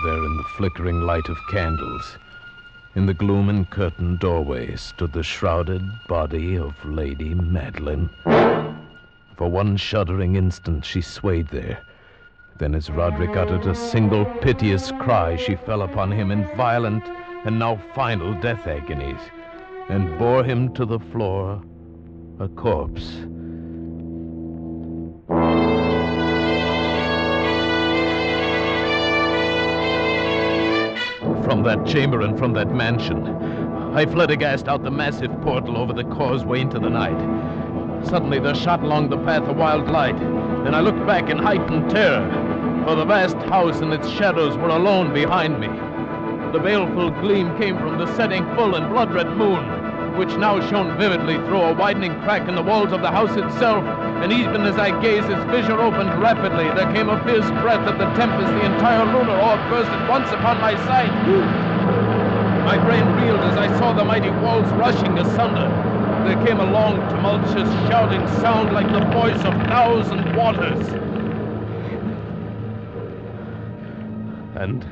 There, 0.03 0.23
in 0.23 0.37
the 0.37 0.43
flickering 0.57 1.01
light 1.01 1.27
of 1.29 1.37
candles, 1.49 2.17
in 2.95 3.05
the 3.05 3.13
gloom 3.13 3.49
and 3.49 3.69
curtained 3.69 4.19
doorway, 4.19 4.75
stood 4.75 5.13
the 5.13 5.23
shrouded 5.23 5.81
body 6.07 6.57
of 6.57 6.73
Lady 6.85 7.33
Madeline. 7.33 8.09
For 9.35 9.49
one 9.49 9.77
shuddering 9.77 10.35
instant 10.35 10.85
she 10.85 11.01
swayed 11.01 11.47
there. 11.49 11.79
Then, 12.57 12.73
as 12.73 12.89
Roderick 12.89 13.35
uttered 13.35 13.65
a 13.65 13.75
single 13.75 14.25
piteous 14.41 14.91
cry, 14.91 15.35
she 15.35 15.55
fell 15.55 15.81
upon 15.81 16.11
him 16.11 16.31
in 16.31 16.45
violent 16.55 17.03
and 17.45 17.59
now 17.59 17.81
final 17.93 18.33
death 18.41 18.65
agonies, 18.65 19.19
and 19.89 20.17
bore 20.17 20.43
him 20.43 20.73
to 20.75 20.85
the 20.85 20.99
floor 20.99 21.61
a 22.39 22.47
corpse. 22.49 23.25
From 31.45 31.61
that 31.61 31.85
chamber 31.85 32.21
and 32.21 32.35
from 32.39 32.53
that 32.53 32.73
mansion, 32.73 33.27
I 33.95 34.07
fled 34.07 34.31
aghast 34.31 34.67
out 34.67 34.81
the 34.81 34.89
massive 34.89 35.29
portal 35.43 35.77
over 35.77 35.93
the 35.93 36.03
causeway 36.03 36.61
into 36.61 36.79
the 36.79 36.89
night. 36.89 37.19
Suddenly 38.07 38.39
there 38.39 38.55
shot 38.55 38.81
along 38.81 39.09
the 39.09 39.17
path 39.19 39.47
a 39.47 39.53
wild 39.53 39.87
light, 39.87 40.15
and 40.15 40.75
I 40.75 40.79
looked 40.79 41.05
back 41.05 41.29
in 41.29 41.37
heightened 41.37 41.91
terror, 41.91 42.27
for 42.83 42.95
the 42.95 43.05
vast 43.05 43.37
house 43.37 43.79
and 43.79 43.93
its 43.93 44.09
shadows 44.09 44.57
were 44.57 44.69
alone 44.69 45.13
behind 45.13 45.59
me. 45.59 45.67
The 46.51 46.59
baleful 46.59 47.11
gleam 47.11 47.55
came 47.59 47.77
from 47.77 47.99
the 47.99 48.11
setting 48.15 48.43
full 48.55 48.73
and 48.73 48.89
blood-red 48.89 49.37
moon, 49.37 50.17
which 50.17 50.35
now 50.37 50.59
shone 50.71 50.97
vividly 50.97 51.35
through 51.35 51.61
a 51.61 51.75
widening 51.75 52.19
crack 52.21 52.49
in 52.49 52.55
the 52.55 52.63
walls 52.63 52.91
of 52.91 53.01
the 53.01 53.11
house 53.11 53.37
itself. 53.37 53.83
And 54.23 54.31
even 54.33 54.61
as 54.63 54.77
I 54.77 54.91
gazed, 55.01 55.29
its 55.29 55.43
vision 55.51 55.73
opened 55.79 56.09
rapidly. 56.21 56.65
There 56.75 56.91
came 56.93 57.09
a 57.09 57.23
fierce 57.25 57.49
breath 57.61 57.87
of 57.87 57.97
the 57.99 58.07
tempest. 58.15 58.51
The 58.53 58.65
entire 58.65 59.05
lunar 59.05 59.37
orb 59.39 59.59
burst 59.69 59.91
at 59.91 60.09
once 60.09 60.29
upon 60.31 60.59
my 60.61 60.75
sight. 60.87 61.11
My 62.65 62.77
brain 62.85 63.05
reeled 63.21 63.41
as 63.41 63.57
I 63.57 63.67
saw 63.79 63.93
the 63.93 64.05
mighty 64.05 64.29
walls 64.31 64.67
rushing 64.73 65.17
asunder. 65.19 65.69
There 66.25 66.45
came 66.47 66.59
a 66.59 66.65
long, 66.71 66.95
tumultuous, 67.09 67.69
shouting 67.89 68.25
sound 68.41 68.73
like 68.73 68.87
the 68.91 69.05
voice 69.13 69.39
of 69.45 69.53
thousand 69.69 70.35
waters. 70.37 70.87
And. 74.55 74.85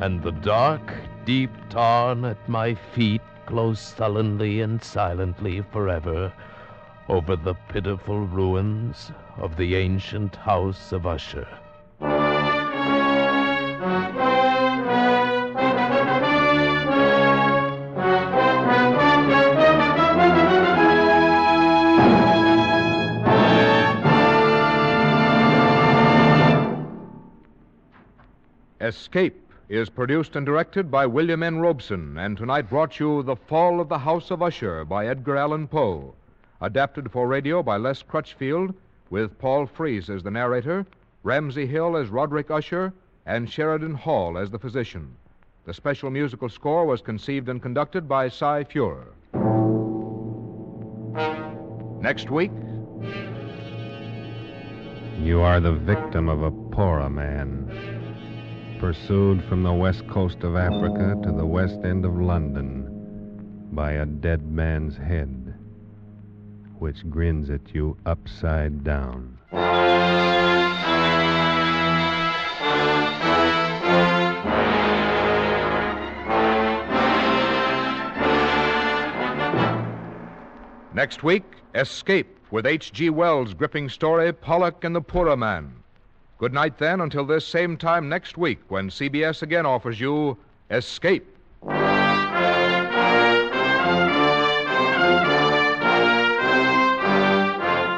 and 0.00 0.22
the 0.22 0.32
dark, 0.32 0.92
deep 1.24 1.50
tarn 1.70 2.24
at 2.24 2.48
my 2.48 2.74
feet 2.74 3.22
close 3.46 3.80
sullenly 3.80 4.60
and 4.60 4.82
silently 4.82 5.62
forever 5.72 6.32
over 7.08 7.36
the 7.36 7.54
pitiful 7.68 8.20
ruins 8.20 9.12
of 9.36 9.56
the 9.56 9.74
ancient 9.76 10.36
house 10.36 10.92
of 10.92 11.06
Usher. 11.06 11.46
Escape 28.80 29.40
is 29.70 29.88
produced 29.88 30.36
and 30.36 30.44
directed 30.44 30.90
by 30.90 31.06
William 31.06 31.42
N. 31.42 31.58
Robson, 31.58 32.18
and 32.18 32.36
tonight 32.36 32.68
brought 32.68 33.00
you 33.00 33.22
The 33.22 33.36
Fall 33.36 33.80
of 33.80 33.88
the 33.88 33.98
House 33.98 34.30
of 34.30 34.42
Usher 34.42 34.84
by 34.84 35.06
Edgar 35.06 35.36
Allan 35.36 35.68
Poe. 35.68 36.14
Adapted 36.64 37.12
for 37.12 37.28
radio 37.28 37.62
by 37.62 37.76
Les 37.76 38.02
Crutchfield, 38.02 38.74
with 39.10 39.38
Paul 39.38 39.66
Frees 39.66 40.08
as 40.08 40.22
the 40.22 40.30
narrator, 40.30 40.86
Ramsey 41.22 41.66
Hill 41.66 41.94
as 41.94 42.08
Roderick 42.08 42.50
Usher, 42.50 42.94
and 43.26 43.52
Sheridan 43.52 43.92
Hall 43.92 44.38
as 44.38 44.48
the 44.48 44.58
physician. 44.58 45.14
The 45.66 45.74
special 45.74 46.08
musical 46.08 46.48
score 46.48 46.86
was 46.86 47.02
conceived 47.02 47.50
and 47.50 47.60
conducted 47.60 48.08
by 48.08 48.30
Cy 48.30 48.64
Feuer. 48.64 49.04
Next 52.00 52.30
week, 52.30 52.50
You 55.20 55.42
are 55.42 55.60
the 55.60 55.72
victim 55.72 56.30
of 56.30 56.44
a 56.44 56.50
Pora 56.50 57.12
man, 57.12 58.78
pursued 58.80 59.44
from 59.44 59.62
the 59.62 59.72
west 59.74 60.08
coast 60.08 60.42
of 60.42 60.56
Africa 60.56 61.14
to 61.24 61.30
the 61.30 61.44
west 61.44 61.80
end 61.84 62.06
of 62.06 62.16
London 62.18 63.68
by 63.70 63.92
a 63.92 64.06
dead 64.06 64.50
man's 64.50 64.96
head, 64.96 65.43
which 66.84 67.08
grins 67.08 67.48
at 67.48 67.74
you 67.74 67.96
upside 68.04 68.84
down. 68.84 69.38
next 80.92 81.22
week, 81.22 81.42
Escape 81.74 82.38
with 82.50 82.66
H.G. 82.66 83.08
Wells' 83.08 83.54
gripping 83.54 83.88
story, 83.88 84.30
Pollock 84.30 84.84
and 84.84 84.94
the 84.94 85.00
Porroh 85.00 85.38
Man. 85.38 85.72
Good 86.36 86.52
night, 86.52 86.76
then, 86.76 87.00
until 87.00 87.24
this 87.24 87.46
same 87.46 87.78
time 87.78 88.10
next 88.10 88.36
week 88.36 88.60
when 88.68 88.90
CBS 88.90 89.40
again 89.40 89.64
offers 89.64 89.98
you 89.98 90.36
Escape. 90.70 91.26